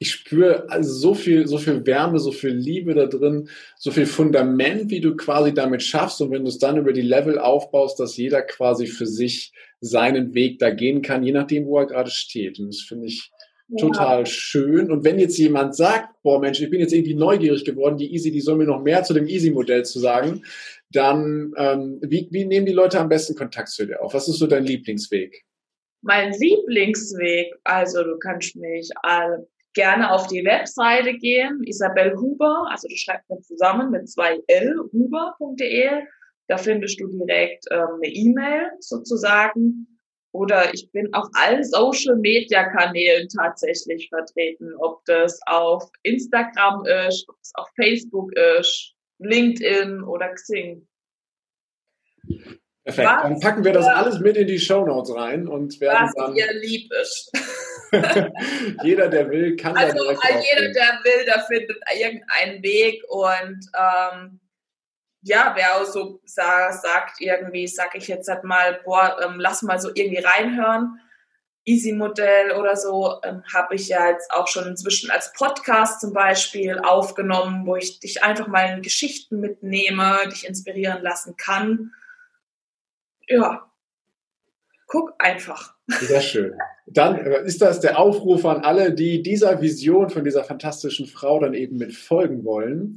ich 0.00 0.10
spüre 0.10 0.68
also 0.70 0.92
so 0.92 1.14
viel, 1.14 1.46
so 1.46 1.58
viel 1.58 1.86
Wärme, 1.86 2.18
so 2.18 2.32
viel 2.32 2.50
Liebe 2.50 2.94
da 2.94 3.06
drin, 3.06 3.48
so 3.78 3.92
viel 3.92 4.06
Fundament, 4.06 4.90
wie 4.90 5.00
du 5.00 5.14
quasi 5.14 5.54
damit 5.54 5.84
schaffst. 5.84 6.20
Und 6.20 6.32
wenn 6.32 6.42
du 6.42 6.48
es 6.48 6.58
dann 6.58 6.78
über 6.78 6.92
die 6.92 7.02
Level 7.02 7.38
aufbaust, 7.38 8.00
dass 8.00 8.16
jeder 8.16 8.42
quasi 8.42 8.88
für 8.88 9.06
sich 9.06 9.52
seinen 9.80 10.34
Weg 10.34 10.58
da 10.58 10.70
gehen 10.70 11.02
kann, 11.02 11.22
je 11.22 11.30
nachdem, 11.30 11.66
wo 11.66 11.78
er 11.78 11.86
gerade 11.86 12.10
steht. 12.10 12.58
Und 12.58 12.66
das 12.74 12.80
finde 12.80 13.06
ich 13.06 13.30
total 13.78 14.26
schön. 14.26 14.90
Und 14.90 15.04
wenn 15.04 15.18
jetzt 15.18 15.38
jemand 15.38 15.74
sagt, 15.74 16.08
boah 16.22 16.40
Mensch, 16.40 16.60
ich 16.60 16.70
bin 16.70 16.80
jetzt 16.80 16.92
irgendwie 16.92 17.14
neugierig 17.14 17.64
geworden, 17.64 17.96
die 17.96 18.12
Easy, 18.12 18.30
die 18.30 18.40
soll 18.40 18.56
mir 18.56 18.66
noch 18.66 18.82
mehr 18.82 19.02
zu 19.02 19.14
dem 19.14 19.26
Easy-Modell 19.26 19.84
zu 19.84 19.98
sagen, 19.98 20.44
dann 20.90 21.52
ähm, 21.56 22.00
wie, 22.02 22.28
wie 22.30 22.44
nehmen 22.44 22.66
die 22.66 22.72
Leute 22.72 23.00
am 23.00 23.08
besten 23.08 23.34
Kontakt 23.34 23.68
zu 23.68 23.86
dir 23.86 24.02
auf? 24.02 24.14
Was 24.14 24.28
ist 24.28 24.38
so 24.38 24.46
dein 24.46 24.64
Lieblingsweg? 24.64 25.44
Mein 26.02 26.32
Lieblingsweg, 26.32 27.54
also 27.64 28.02
du 28.02 28.18
kannst 28.18 28.56
mich 28.56 28.90
äh, 29.04 29.38
gerne 29.74 30.10
auf 30.10 30.26
die 30.26 30.44
Webseite 30.44 31.14
gehen, 31.14 31.62
Isabel 31.64 32.14
Huber, 32.16 32.66
also 32.70 32.88
du 32.88 32.96
schreibst 32.96 33.30
mir 33.30 33.40
zusammen 33.40 33.90
mit 33.90 34.08
zwei 34.08 34.38
L, 34.48 34.74
huber.de. 34.92 36.02
Da 36.48 36.56
findest 36.58 37.00
du 37.00 37.06
direkt 37.06 37.64
ähm, 37.70 37.86
eine 38.02 38.12
E-Mail 38.12 38.70
sozusagen. 38.80 39.86
Oder 40.32 40.72
ich 40.72 40.90
bin 40.92 41.12
auf 41.12 41.28
allen 41.34 41.62
Social 41.62 42.16
Media 42.16 42.64
Kanälen 42.70 43.28
tatsächlich 43.28 44.08
vertreten, 44.08 44.72
ob 44.78 45.04
das 45.04 45.38
auf 45.46 45.90
Instagram 46.02 46.86
ist, 46.86 47.28
ob 47.28 47.36
es 47.42 47.52
auf 47.54 47.68
Facebook 47.76 48.32
ist, 48.58 48.94
LinkedIn 49.18 50.02
oder 50.02 50.32
Xing. 50.34 50.86
Perfekt. 52.84 53.08
Was 53.08 53.22
dann 53.22 53.40
packen 53.40 53.64
wir 53.64 53.72
das 53.72 53.86
alles 53.86 54.18
mit 54.18 54.36
in 54.36 54.46
die 54.46 54.58
Show 54.58 54.84
Notes 54.84 55.14
rein 55.14 55.46
und 55.46 55.80
werden 55.80 56.08
was 56.08 56.14
dann. 56.14 56.34
ihr 56.34 56.52
lieb 56.60 56.90
ist. 57.00 57.30
jeder, 58.82 59.08
der 59.08 59.30
will, 59.30 59.54
kann 59.54 59.76
also, 59.76 59.96
da 59.96 60.02
direkt 60.02 60.20
Also 60.24 60.46
jeder, 60.50 60.72
der 60.72 61.00
will, 61.04 61.24
der 61.26 61.40
findet 61.42 61.78
irgendeinen 61.94 62.62
Weg 62.62 63.04
und 63.08 63.60
ähm, 63.78 64.40
ja, 65.22 65.52
wer 65.56 65.76
auch 65.76 65.84
so 65.84 66.20
sagt, 66.24 67.20
irgendwie, 67.20 67.66
sag 67.68 67.94
ich 67.94 68.08
jetzt 68.08 68.28
halt 68.28 68.44
mal, 68.44 68.80
boah, 68.84 69.16
ähm, 69.24 69.38
lass 69.38 69.62
mal 69.62 69.80
so 69.80 69.90
irgendwie 69.94 70.22
reinhören, 70.22 70.98
Easy-Modell 71.64 72.52
oder 72.52 72.74
so, 72.76 73.20
ähm, 73.22 73.44
habe 73.54 73.76
ich 73.76 73.88
ja 73.88 74.10
jetzt 74.10 74.32
auch 74.32 74.48
schon 74.48 74.66
inzwischen 74.66 75.10
als 75.12 75.32
Podcast 75.32 76.00
zum 76.00 76.12
Beispiel 76.12 76.80
aufgenommen, 76.80 77.66
wo 77.66 77.76
ich 77.76 78.00
dich 78.00 78.24
einfach 78.24 78.48
mal 78.48 78.74
in 78.74 78.82
Geschichten 78.82 79.38
mitnehme, 79.38 80.18
dich 80.28 80.46
inspirieren 80.46 81.02
lassen 81.02 81.36
kann. 81.36 81.92
Ja, 83.28 83.70
guck 84.88 85.14
einfach. 85.20 85.74
Sehr 85.86 86.20
schön. 86.20 86.58
Dann 86.86 87.24
äh, 87.24 87.44
ist 87.44 87.62
das 87.62 87.78
der 87.78 87.98
Aufruf 87.98 88.44
an 88.44 88.64
alle, 88.64 88.92
die 88.92 89.22
dieser 89.22 89.60
Vision 89.60 90.10
von 90.10 90.24
dieser 90.24 90.42
fantastischen 90.42 91.06
Frau 91.06 91.38
dann 91.38 91.54
eben 91.54 91.76
mit 91.76 91.94
folgen 91.94 92.44
wollen. 92.44 92.96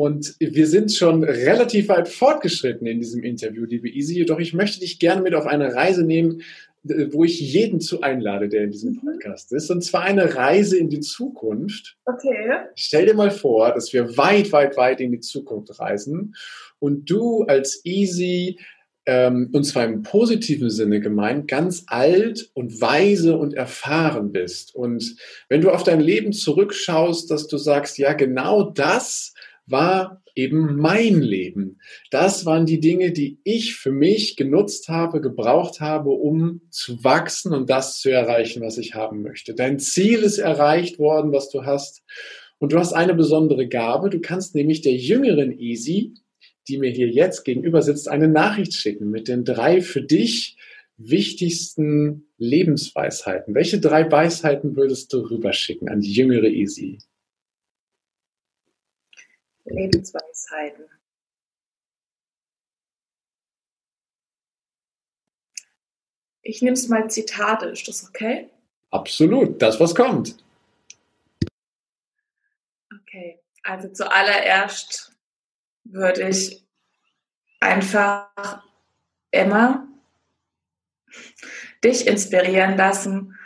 Und 0.00 0.34
wir 0.38 0.66
sind 0.66 0.92
schon 0.92 1.24
relativ 1.24 1.88
weit 1.88 2.08
fortgeschritten 2.08 2.86
in 2.86 3.00
diesem 3.00 3.22
Interview, 3.22 3.66
liebe 3.66 3.86
Easy. 3.86 4.14
Jedoch 4.14 4.38
ich 4.38 4.54
möchte 4.54 4.80
dich 4.80 4.98
gerne 4.98 5.20
mit 5.20 5.34
auf 5.34 5.46
eine 5.46 5.74
Reise 5.74 6.04
nehmen, 6.04 6.40
wo 6.82 7.22
ich 7.22 7.38
jeden 7.38 7.80
zu 7.80 8.00
einlade, 8.00 8.48
der 8.48 8.64
in 8.64 8.70
diesem 8.70 8.92
mhm. 8.92 9.00
Podcast 9.00 9.52
ist. 9.52 9.70
Und 9.70 9.82
zwar 9.82 10.04
eine 10.04 10.34
Reise 10.34 10.78
in 10.78 10.88
die 10.88 11.00
Zukunft. 11.00 11.98
Okay. 12.06 12.50
Stell 12.76 13.04
dir 13.04 13.14
mal 13.14 13.30
vor, 13.30 13.74
dass 13.74 13.92
wir 13.92 14.16
weit, 14.16 14.52
weit, 14.52 14.78
weit 14.78 15.02
in 15.02 15.12
die 15.12 15.20
Zukunft 15.20 15.78
reisen 15.78 16.34
und 16.78 17.10
du 17.10 17.42
als 17.42 17.82
Easy, 17.84 18.58
ähm, 19.04 19.50
und 19.52 19.64
zwar 19.64 19.84
im 19.84 20.02
positiven 20.02 20.70
Sinne 20.70 21.00
gemeint, 21.00 21.46
ganz 21.46 21.84
alt 21.88 22.50
und 22.54 22.80
weise 22.80 23.36
und 23.36 23.52
erfahren 23.52 24.32
bist. 24.32 24.74
Und 24.74 25.16
wenn 25.50 25.60
du 25.60 25.68
auf 25.68 25.82
dein 25.82 26.00
Leben 26.00 26.32
zurückschaust, 26.32 27.30
dass 27.30 27.48
du 27.48 27.58
sagst, 27.58 27.98
ja, 27.98 28.14
genau 28.14 28.70
das 28.70 29.34
war 29.66 30.22
eben 30.34 30.76
mein 30.76 31.20
Leben. 31.20 31.78
Das 32.10 32.46
waren 32.46 32.66
die 32.66 32.80
Dinge, 32.80 33.12
die 33.12 33.38
ich 33.44 33.76
für 33.76 33.92
mich 33.92 34.36
genutzt 34.36 34.88
habe, 34.88 35.20
gebraucht 35.20 35.80
habe, 35.80 36.10
um 36.10 36.62
zu 36.70 37.02
wachsen 37.04 37.52
und 37.52 37.68
das 37.68 38.00
zu 38.00 38.10
erreichen, 38.10 38.62
was 38.62 38.78
ich 38.78 38.94
haben 38.94 39.22
möchte. 39.22 39.54
Dein 39.54 39.78
Ziel 39.78 40.20
ist 40.20 40.38
erreicht 40.38 40.98
worden, 40.98 41.32
was 41.32 41.50
du 41.50 41.64
hast. 41.64 42.02
Und 42.58 42.72
du 42.72 42.78
hast 42.78 42.92
eine 42.92 43.14
besondere 43.14 43.68
Gabe. 43.68 44.10
Du 44.10 44.20
kannst 44.20 44.54
nämlich 44.54 44.82
der 44.82 44.94
jüngeren 44.94 45.58
Easy, 45.58 46.14
die 46.68 46.78
mir 46.78 46.90
hier 46.90 47.08
jetzt 47.08 47.44
gegenüber 47.44 47.82
sitzt, 47.82 48.08
eine 48.08 48.28
Nachricht 48.28 48.74
schicken 48.74 49.10
mit 49.10 49.28
den 49.28 49.44
drei 49.44 49.80
für 49.80 50.02
dich 50.02 50.56
wichtigsten 50.98 52.26
Lebensweisheiten. 52.36 53.54
Welche 53.54 53.80
drei 53.80 54.10
Weisheiten 54.10 54.76
würdest 54.76 55.12
du 55.12 55.20
rüberschicken 55.20 55.88
an 55.88 56.00
die 56.00 56.12
jüngere 56.12 56.48
Easy? 56.48 56.98
Lebensweisheiten. 59.70 60.86
Ich 66.42 66.62
nehme 66.62 66.74
es 66.74 66.88
mal 66.88 67.08
Zitate, 67.10 67.66
ist 67.66 67.86
das 67.86 68.08
okay? 68.08 68.50
Absolut, 68.90 69.60
das 69.62 69.78
was 69.78 69.94
kommt. 69.94 70.36
Okay, 73.02 73.40
also 73.62 73.88
zuallererst 73.88 75.12
würde 75.84 76.28
ich 76.28 76.64
einfach 77.60 78.64
immer 79.30 79.86
dich 81.84 82.06
inspirieren 82.06 82.76
lassen, 82.76 83.36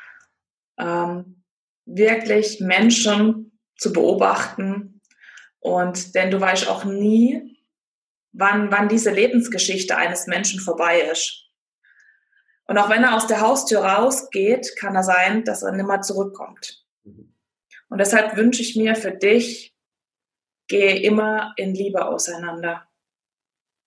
ähm, 0.78 1.42
wirklich 1.84 2.60
Menschen 2.60 3.58
zu 3.76 3.92
beobachten. 3.92 4.93
Und 5.64 6.14
denn 6.14 6.30
du 6.30 6.38
weißt 6.38 6.68
auch 6.68 6.84
nie, 6.84 7.58
wann, 8.32 8.70
wann 8.70 8.90
diese 8.90 9.10
Lebensgeschichte 9.10 9.96
eines 9.96 10.26
Menschen 10.26 10.60
vorbei 10.60 11.00
ist. 11.00 11.48
Und 12.66 12.76
auch 12.76 12.90
wenn 12.90 13.02
er 13.02 13.16
aus 13.16 13.26
der 13.26 13.40
Haustür 13.40 13.80
rausgeht, 13.80 14.76
kann 14.76 14.94
er 14.94 15.04
sein, 15.04 15.42
dass 15.44 15.62
er 15.62 15.72
nimmer 15.72 16.02
zurückkommt. 16.02 16.84
Mhm. 17.04 17.32
Und 17.88 17.98
deshalb 17.98 18.36
wünsche 18.36 18.60
ich 18.60 18.76
mir 18.76 18.94
für 18.94 19.12
dich, 19.12 19.74
gehe 20.68 21.00
immer 21.00 21.54
in 21.56 21.74
Liebe 21.74 22.04
auseinander. 22.04 22.86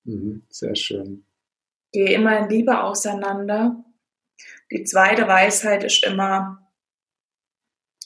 Mhm, 0.03 0.47
sehr 0.49 0.75
schön. 0.75 1.27
Gehe 1.91 2.11
immer 2.11 2.39
in 2.39 2.49
Liebe 2.49 2.81
auseinander. 2.81 3.85
Die 4.71 4.83
zweite 4.83 5.27
Weisheit 5.27 5.83
ist 5.83 6.03
immer 6.03 6.67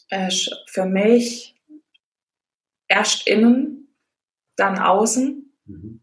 äh, 0.10 0.30
für 0.68 0.86
mich 0.86 1.51
erst 2.92 3.28
innen, 3.28 3.96
dann 4.58 4.78
außen. 4.78 5.54
Mhm. 5.66 6.02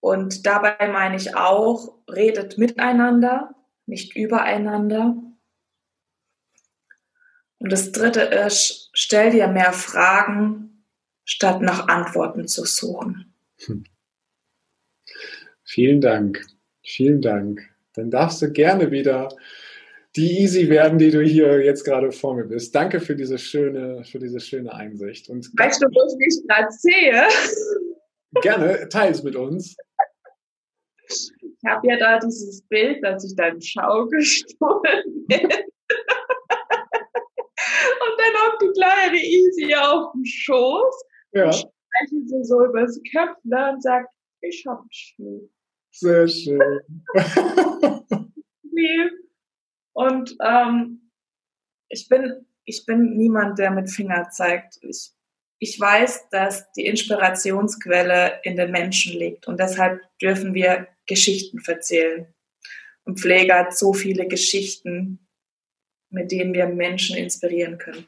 Und 0.00 0.46
dabei 0.46 0.88
meine 0.88 1.16
ich 1.16 1.34
auch, 1.34 1.98
redet 2.08 2.56
miteinander, 2.56 3.54
nicht 3.86 4.16
übereinander. 4.16 5.16
Und 7.58 7.72
das 7.72 7.90
dritte 7.90 8.20
ist, 8.20 8.90
stell 8.92 9.32
dir 9.32 9.48
mehr 9.48 9.72
Fragen, 9.72 10.84
statt 11.24 11.60
nach 11.60 11.88
Antworten 11.88 12.46
zu 12.46 12.64
suchen. 12.64 13.34
Hm. 13.66 13.84
Vielen 15.64 16.00
Dank. 16.00 16.46
Vielen 16.82 17.20
Dank. 17.20 17.68
Dann 17.92 18.10
darfst 18.10 18.40
du 18.40 18.50
gerne 18.50 18.90
wieder 18.90 19.28
die 20.16 20.40
Easy 20.40 20.68
werden, 20.68 20.98
die 20.98 21.10
du 21.10 21.20
hier 21.22 21.64
jetzt 21.64 21.84
gerade 21.84 22.10
vor 22.12 22.34
mir 22.34 22.44
bist. 22.44 22.74
Danke 22.74 23.00
für 23.00 23.14
diese 23.14 23.38
schöne, 23.38 24.04
für 24.04 24.18
diese 24.18 24.40
schöne 24.40 24.72
Einsicht. 24.72 25.28
Und 25.28 25.50
weißt 25.56 25.82
du, 25.82 25.86
wo 25.86 26.06
ich 26.06 26.16
dich 26.18 26.46
gerade 26.46 26.70
sehe? 26.70 27.28
Gerne, 28.42 28.88
teile 28.88 29.12
es 29.12 29.22
mit 29.22 29.36
uns. 29.36 29.76
Ich 31.08 31.30
habe 31.66 31.86
ja 31.88 31.96
da 31.98 32.18
dieses 32.18 32.62
Bild, 32.68 33.02
dass 33.02 33.24
ich 33.24 33.38
im 33.38 33.60
Schau 33.60 34.06
gestohlen 34.06 35.26
bin. 35.26 35.40
und 38.00 38.14
dann 38.18 38.34
auch 38.44 38.58
die 38.60 38.70
kleine 38.78 39.18
Easy 39.18 39.74
auf 39.74 40.12
dem 40.12 40.24
Schoß. 40.24 41.04
Ja. 41.32 41.46
Und 41.46 41.54
spreche 41.54 42.26
sie 42.26 42.44
so 42.44 42.64
übers 42.64 43.00
Köpfle 43.12 43.72
und 43.72 43.82
sagt, 43.82 44.08
ich 44.40 44.64
hab 44.66 44.84
Schnee. 44.90 45.48
Sehr 45.90 46.28
schön. 46.28 46.80
Und 49.98 50.36
ähm, 50.46 51.10
ich 51.88 52.08
bin, 52.08 52.46
ich 52.64 52.86
bin 52.86 53.16
niemand, 53.16 53.58
der 53.58 53.72
mit 53.72 53.90
Finger 53.90 54.30
zeigt. 54.30 54.78
Ich, 54.82 55.10
ich 55.58 55.80
weiß, 55.80 56.28
dass 56.30 56.70
die 56.70 56.86
Inspirationsquelle 56.86 58.38
in 58.44 58.54
den 58.54 58.70
Menschen 58.70 59.18
liegt 59.18 59.48
und 59.48 59.58
deshalb 59.58 60.00
dürfen 60.22 60.54
wir 60.54 60.86
Geschichten 61.06 61.60
erzählen. 61.66 62.32
Und 63.02 63.18
Pflege 63.18 63.52
hat 63.52 63.76
so 63.76 63.92
viele 63.92 64.28
Geschichten, 64.28 65.26
mit 66.10 66.30
denen 66.30 66.54
wir 66.54 66.66
Menschen 66.66 67.16
inspirieren 67.16 67.78
können. 67.78 68.06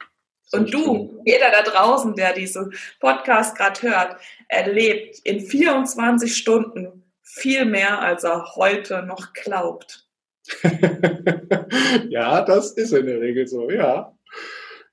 Und 0.53 0.73
du, 0.73 1.21
jeder 1.27 1.51
da 1.51 1.63
draußen, 1.63 2.15
der 2.15 2.35
diesen 2.35 2.73
Podcast 3.01 3.57
gerade 3.57 3.83
hört, 3.83 4.21
erlebt 4.47 5.19
in 5.25 5.41
24 5.41 6.37
Stunden 6.37 7.03
viel 7.21 7.65
mehr, 7.65 7.99
als 7.99 8.23
er 8.23 8.55
heute 8.55 9.03
noch 9.03 9.33
glaubt. 9.33 10.07
ja, 12.09 12.45
das 12.45 12.73
ist 12.73 12.93
in 12.93 13.07
der 13.07 13.21
Regel 13.21 13.47
so, 13.47 13.71
ja. 13.71 14.17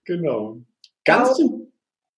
Genau. 0.05 0.61
Ganz, 1.05 1.35
zum, 1.35 1.71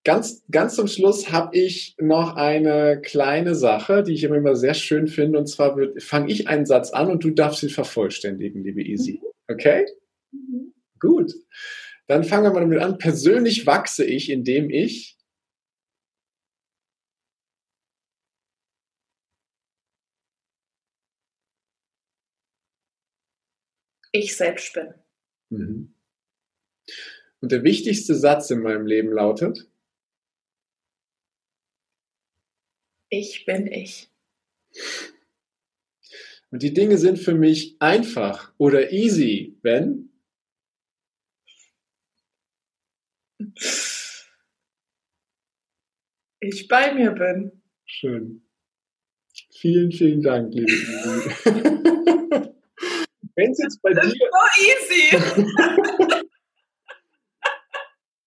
ganz, 0.03 0.43
ganz 0.51 0.75
zum 0.75 0.87
Schluss 0.87 1.31
habe 1.31 1.55
ich 1.57 1.95
noch 1.99 2.35
eine 2.35 3.01
kleine 3.01 3.55
Sache, 3.55 4.03
die 4.03 4.13
ich 4.13 4.23
immer 4.23 4.55
sehr 4.55 4.73
schön 4.73 5.07
finde. 5.07 5.39
Und 5.39 5.47
zwar 5.47 5.77
fange 5.99 6.31
ich 6.31 6.47
einen 6.47 6.65
Satz 6.65 6.91
an 6.91 7.09
und 7.09 7.23
du 7.23 7.31
darfst 7.31 7.63
ihn 7.63 7.69
vervollständigen, 7.69 8.63
liebe 8.63 8.81
Easy. 8.81 9.19
Mhm. 9.21 9.53
Okay? 9.53 9.85
Mhm. 10.31 10.73
Gut. 10.99 11.33
Dann 12.07 12.23
fangen 12.23 12.45
wir 12.45 12.53
mal 12.53 12.61
damit 12.61 12.79
an. 12.79 12.97
Persönlich 12.97 13.67
wachse 13.67 14.03
ich, 14.03 14.31
indem 14.31 14.69
ich 14.71 15.18
ich 24.11 24.35
selbst 24.35 24.73
bin. 24.73 24.93
Mhm. 25.49 25.93
Und 27.41 27.51
der 27.51 27.63
wichtigste 27.63 28.15
Satz 28.15 28.49
in 28.51 28.61
meinem 28.61 28.85
Leben 28.85 29.11
lautet? 29.11 29.69
Ich 33.09 33.45
bin 33.45 33.67
ich. 33.67 34.09
Und 36.51 36.63
die 36.63 36.73
Dinge 36.73 36.97
sind 36.97 37.17
für 37.17 37.33
mich 37.33 37.77
einfach 37.79 38.53
oder 38.57 38.91
easy, 38.91 39.57
wenn? 39.61 40.09
Ich 46.39 46.67
bei 46.67 46.93
mir 46.93 47.11
bin. 47.11 47.61
Schön. 47.85 48.43
Vielen, 49.51 49.91
vielen 49.91 50.21
Dank, 50.21 50.53
liebe. 50.53 50.71
Wenn 53.39 53.51
es 53.51 53.59
jetzt 53.59 53.81
bei 53.81 53.93
dir. 53.93 54.01
So 54.01 54.15
easy! 54.59 55.15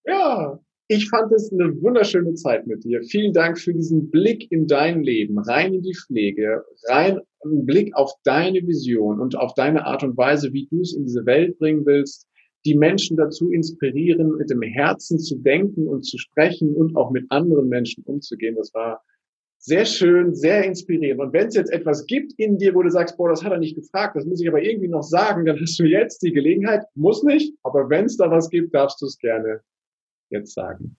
ja, 0.07 0.59
ich 0.87 1.07
fand 1.07 1.31
es 1.31 1.51
eine 1.51 1.79
wunderschöne 1.83 2.33
Zeit 2.33 2.65
mit 2.65 2.83
dir. 2.83 3.03
Vielen 3.03 3.31
Dank 3.31 3.59
für 3.59 3.73
diesen 3.75 4.09
Blick 4.09 4.51
in 4.51 4.65
dein 4.65 5.03
Leben, 5.03 5.37
rein 5.37 5.75
in 5.75 5.83
die 5.83 5.93
Pflege, 5.93 6.63
rein 6.87 7.19
einen 7.45 7.63
Blick 7.63 7.95
auf 7.95 8.11
deine 8.23 8.65
Vision 8.65 9.19
und 9.19 9.35
auf 9.35 9.53
deine 9.53 9.85
Art 9.85 10.01
und 10.01 10.17
Weise, 10.17 10.51
wie 10.51 10.65
du 10.71 10.81
es 10.81 10.95
in 10.95 11.05
diese 11.05 11.27
Welt 11.27 11.59
bringen 11.59 11.85
willst, 11.85 12.27
die 12.65 12.75
Menschen 12.75 13.15
dazu 13.15 13.51
inspirieren, 13.51 14.37
mit 14.37 14.49
dem 14.49 14.63
Herzen 14.63 15.19
zu 15.19 15.37
denken 15.37 15.87
und 15.87 16.03
zu 16.05 16.17
sprechen 16.17 16.73
und 16.73 16.95
auch 16.95 17.11
mit 17.11 17.25
anderen 17.29 17.69
Menschen 17.69 18.03
umzugehen. 18.05 18.55
Das 18.55 18.73
war 18.73 19.03
sehr 19.65 19.85
schön, 19.85 20.35
sehr 20.35 20.65
inspirierend. 20.65 21.21
Und 21.21 21.31
wenn 21.31 21.47
es 21.47 21.55
jetzt 21.55 21.71
etwas 21.71 22.05
gibt 22.05 22.33
in 22.33 22.57
dir, 22.57 22.75
wo 22.75 22.83
du 22.83 22.89
sagst, 22.89 23.15
boah, 23.15 23.29
das 23.29 23.45
hat 23.45 23.53
er 23.53 23.59
nicht 23.59 23.75
gefragt, 23.75 24.17
das 24.17 24.25
muss 24.25 24.41
ich 24.41 24.47
aber 24.47 24.61
irgendwie 24.61 24.89
noch 24.89 25.03
sagen, 25.03 25.45
dann 25.45 25.57
hast 25.59 25.79
du 25.79 25.85
jetzt 25.85 26.21
die 26.21 26.33
Gelegenheit, 26.33 26.83
muss 26.95 27.23
nicht, 27.23 27.55
aber 27.63 27.89
wenn 27.89 28.05
es 28.05 28.17
da 28.17 28.29
was 28.29 28.49
gibt, 28.49 28.75
darfst 28.75 29.01
du 29.01 29.05
es 29.05 29.17
gerne 29.17 29.61
jetzt 30.29 30.53
sagen. 30.53 30.97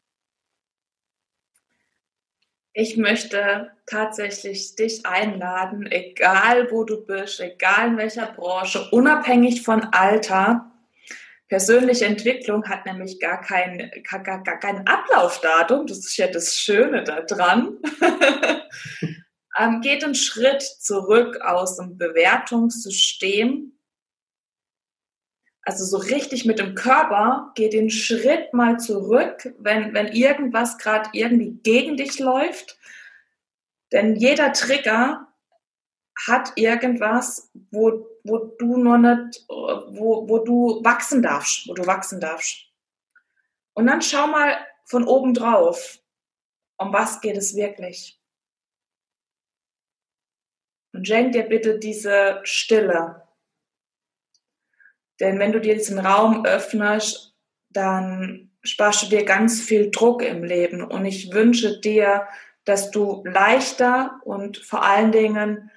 Ich 2.72 2.96
möchte 2.96 3.70
tatsächlich 3.87 4.74
dich 4.77 5.05
einladen, 5.05 5.87
egal 5.90 6.70
wo 6.70 6.85
du 6.85 7.05
bist, 7.05 7.40
egal 7.40 7.90
in 7.90 7.96
welcher 7.98 8.33
Branche, 8.33 8.88
unabhängig 8.90 9.62
von 9.62 9.83
Alter, 9.92 10.74
Persönliche 11.49 12.07
Entwicklung 12.07 12.65
hat 12.69 12.87
nämlich 12.87 13.21
gar 13.21 13.41
kein, 13.41 13.91
gar, 14.09 14.43
gar 14.43 14.59
kein 14.59 14.87
Ablaufdatum. 14.87 15.87
Das 15.87 15.99
ist 15.99 16.17
ja 16.17 16.27
das 16.27 16.59
Schöne 16.59 17.05
daran. 17.05 17.79
ähm, 19.59 19.81
geht 19.83 20.03
einen 20.05 20.15
Schritt 20.15 20.63
zurück 20.63 21.41
aus 21.43 21.77
dem 21.77 21.99
Bewertungssystem 21.99 23.75
also 25.65 25.85
so 25.85 25.97
richtig 25.97 26.45
mit 26.45 26.59
dem 26.59 26.75
Körper, 26.75 27.53
geh 27.55 27.71
den 27.71 27.91
Schritt 27.91 28.53
mal 28.53 28.79
zurück, 28.79 29.55
wenn, 29.59 29.95
wenn 29.95 30.09
irgendwas 30.09 30.77
gerade 30.79 31.09
irgendwie 31.13 31.59
gegen 31.63 31.97
dich 31.97 32.19
läuft. 32.19 32.79
Denn 33.93 34.15
jeder 34.17 34.53
Trigger 34.53 35.29
hat 36.27 36.53
irgendwas, 36.57 37.50
wo, 37.70 38.07
wo 38.22 38.38
du 38.38 38.77
noch 38.77 38.98
nicht, 38.98 39.44
wo, 39.48 40.29
wo 40.29 40.38
du 40.38 40.81
wachsen 40.85 41.22
darfst, 41.22 41.68
wo 41.68 41.74
du 41.74 41.87
wachsen 41.87 42.20
darfst. 42.20 42.66
Und 43.74 43.87
dann 43.87 44.03
schau 44.03 44.27
mal 44.27 44.57
von 44.85 45.05
oben 45.05 45.35
drauf, 45.35 45.98
um 46.79 46.92
was 46.92 47.20
geht 47.20 47.37
es 47.37 47.57
wirklich? 47.57 48.20
Und 50.92 51.09
schenk 51.09 51.33
dir 51.33 51.42
bitte 51.42 51.79
diese 51.79 52.40
Stille. 52.44 53.27
Denn 55.20 55.38
wenn 55.38 55.53
du 55.53 55.61
dir 55.61 55.74
diesen 55.74 55.98
Raum 55.98 56.44
öffnest, 56.44 57.37
dann 57.70 58.53
sparst 58.62 59.03
du 59.03 59.07
dir 59.07 59.24
ganz 59.24 59.61
viel 59.61 59.90
Druck 59.90 60.22
im 60.22 60.44
Leben. 60.44 60.83
Und 60.83 61.05
ich 61.05 61.33
wünsche 61.33 61.81
dir, 61.81 62.29
dass 62.64 62.90
du 62.90 63.24
leichter 63.27 64.20
und 64.24 64.59
vor 64.59 64.83
allen 64.83 65.12
Dingen 65.12 65.70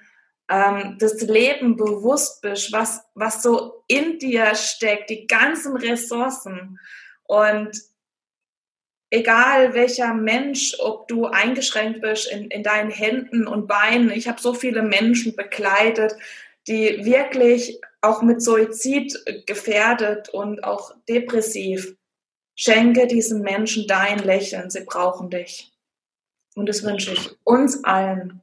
ähm, 0.48 0.96
das 0.98 1.20
Leben 1.20 1.76
bewusst 1.76 2.40
bist, 2.42 2.72
was, 2.72 3.02
was 3.14 3.42
so 3.42 3.84
in 3.86 4.18
dir 4.18 4.54
steckt, 4.54 5.10
die 5.10 5.26
ganzen 5.26 5.76
Ressourcen. 5.76 6.78
Und 7.24 7.76
egal 9.10 9.74
welcher 9.74 10.14
Mensch, 10.14 10.76
ob 10.78 11.08
du 11.08 11.26
eingeschränkt 11.26 12.00
bist 12.00 12.30
in, 12.30 12.50
in 12.50 12.62
deinen 12.62 12.90
Händen 12.90 13.46
und 13.46 13.66
Beinen. 13.66 14.10
Ich 14.10 14.28
habe 14.28 14.40
so 14.40 14.54
viele 14.54 14.82
Menschen 14.82 15.34
begleitet, 15.36 16.14
die 16.66 17.04
wirklich 17.04 17.80
auch 18.00 18.22
mit 18.22 18.42
Suizid 18.42 19.14
gefährdet 19.46 20.28
und 20.28 20.62
auch 20.62 20.94
depressiv. 21.08 21.96
Schenke 22.54 23.06
diesen 23.06 23.42
Menschen 23.42 23.86
dein 23.86 24.18
Lächeln, 24.18 24.68
sie 24.70 24.84
brauchen 24.84 25.30
dich. 25.30 25.72
Und 26.56 26.68
das 26.68 26.82
wünsche 26.82 27.12
ich 27.12 27.30
uns 27.44 27.84
allen. 27.84 28.40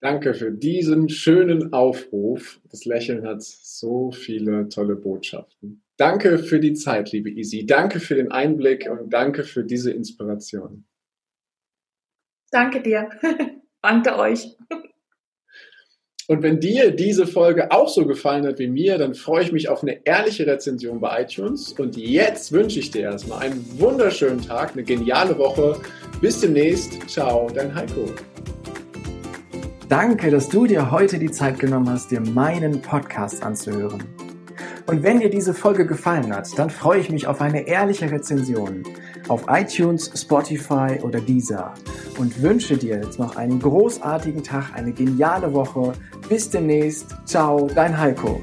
Danke 0.00 0.32
für 0.32 0.50
diesen 0.50 1.10
schönen 1.10 1.74
Aufruf. 1.74 2.60
Das 2.70 2.86
Lächeln 2.86 3.26
hat 3.26 3.42
so 3.42 4.10
viele 4.12 4.68
tolle 4.68 4.96
Botschaften. 4.96 5.82
Danke 5.98 6.38
für 6.38 6.58
die 6.58 6.72
Zeit, 6.72 7.12
liebe 7.12 7.28
Isi. 7.30 7.66
Danke 7.66 8.00
für 8.00 8.14
den 8.14 8.32
Einblick 8.32 8.88
und 8.90 9.12
danke 9.12 9.44
für 9.44 9.62
diese 9.62 9.90
Inspiration. 9.90 10.86
Danke 12.50 12.80
dir. 12.80 13.10
danke 13.82 14.16
euch. 14.16 14.56
Und 16.26 16.42
wenn 16.42 16.60
dir 16.60 16.92
diese 16.92 17.26
Folge 17.26 17.70
auch 17.70 17.88
so 17.88 18.06
gefallen 18.06 18.46
hat 18.46 18.58
wie 18.58 18.68
mir, 18.68 18.96
dann 18.96 19.14
freue 19.14 19.42
ich 19.42 19.52
mich 19.52 19.68
auf 19.68 19.82
eine 19.82 20.06
ehrliche 20.06 20.46
Rezension 20.46 21.00
bei 21.00 21.22
iTunes. 21.22 21.72
Und 21.72 21.96
jetzt 21.96 22.52
wünsche 22.52 22.78
ich 22.78 22.90
dir 22.90 23.02
erstmal 23.02 23.40
einen 23.40 23.66
wunderschönen 23.78 24.40
Tag, 24.40 24.72
eine 24.72 24.84
geniale 24.84 25.36
Woche. 25.36 25.78
Bis 26.20 26.40
demnächst. 26.40 26.92
Ciao, 27.08 27.50
dein 27.52 27.74
Heiko. 27.74 28.08
Danke, 29.90 30.30
dass 30.30 30.48
du 30.48 30.66
dir 30.66 30.92
heute 30.92 31.18
die 31.18 31.32
Zeit 31.32 31.58
genommen 31.58 31.90
hast, 31.90 32.12
dir 32.12 32.20
meinen 32.20 32.80
Podcast 32.80 33.42
anzuhören. 33.42 34.04
Und 34.86 35.02
wenn 35.02 35.18
dir 35.18 35.30
diese 35.30 35.52
Folge 35.52 35.84
gefallen 35.84 36.32
hat, 36.32 36.56
dann 36.56 36.70
freue 36.70 37.00
ich 37.00 37.10
mich 37.10 37.26
auf 37.26 37.40
eine 37.40 37.66
ehrliche 37.66 38.08
Rezension 38.08 38.84
auf 39.26 39.46
iTunes, 39.48 40.08
Spotify 40.14 41.00
oder 41.02 41.20
Deezer 41.20 41.74
und 42.18 42.40
wünsche 42.40 42.76
dir 42.76 43.00
jetzt 43.02 43.18
noch 43.18 43.34
einen 43.34 43.58
großartigen 43.58 44.44
Tag, 44.44 44.66
eine 44.74 44.92
geniale 44.92 45.52
Woche. 45.52 45.92
Bis 46.28 46.48
demnächst. 46.48 47.16
Ciao, 47.24 47.68
dein 47.74 47.98
Heiko. 47.98 48.40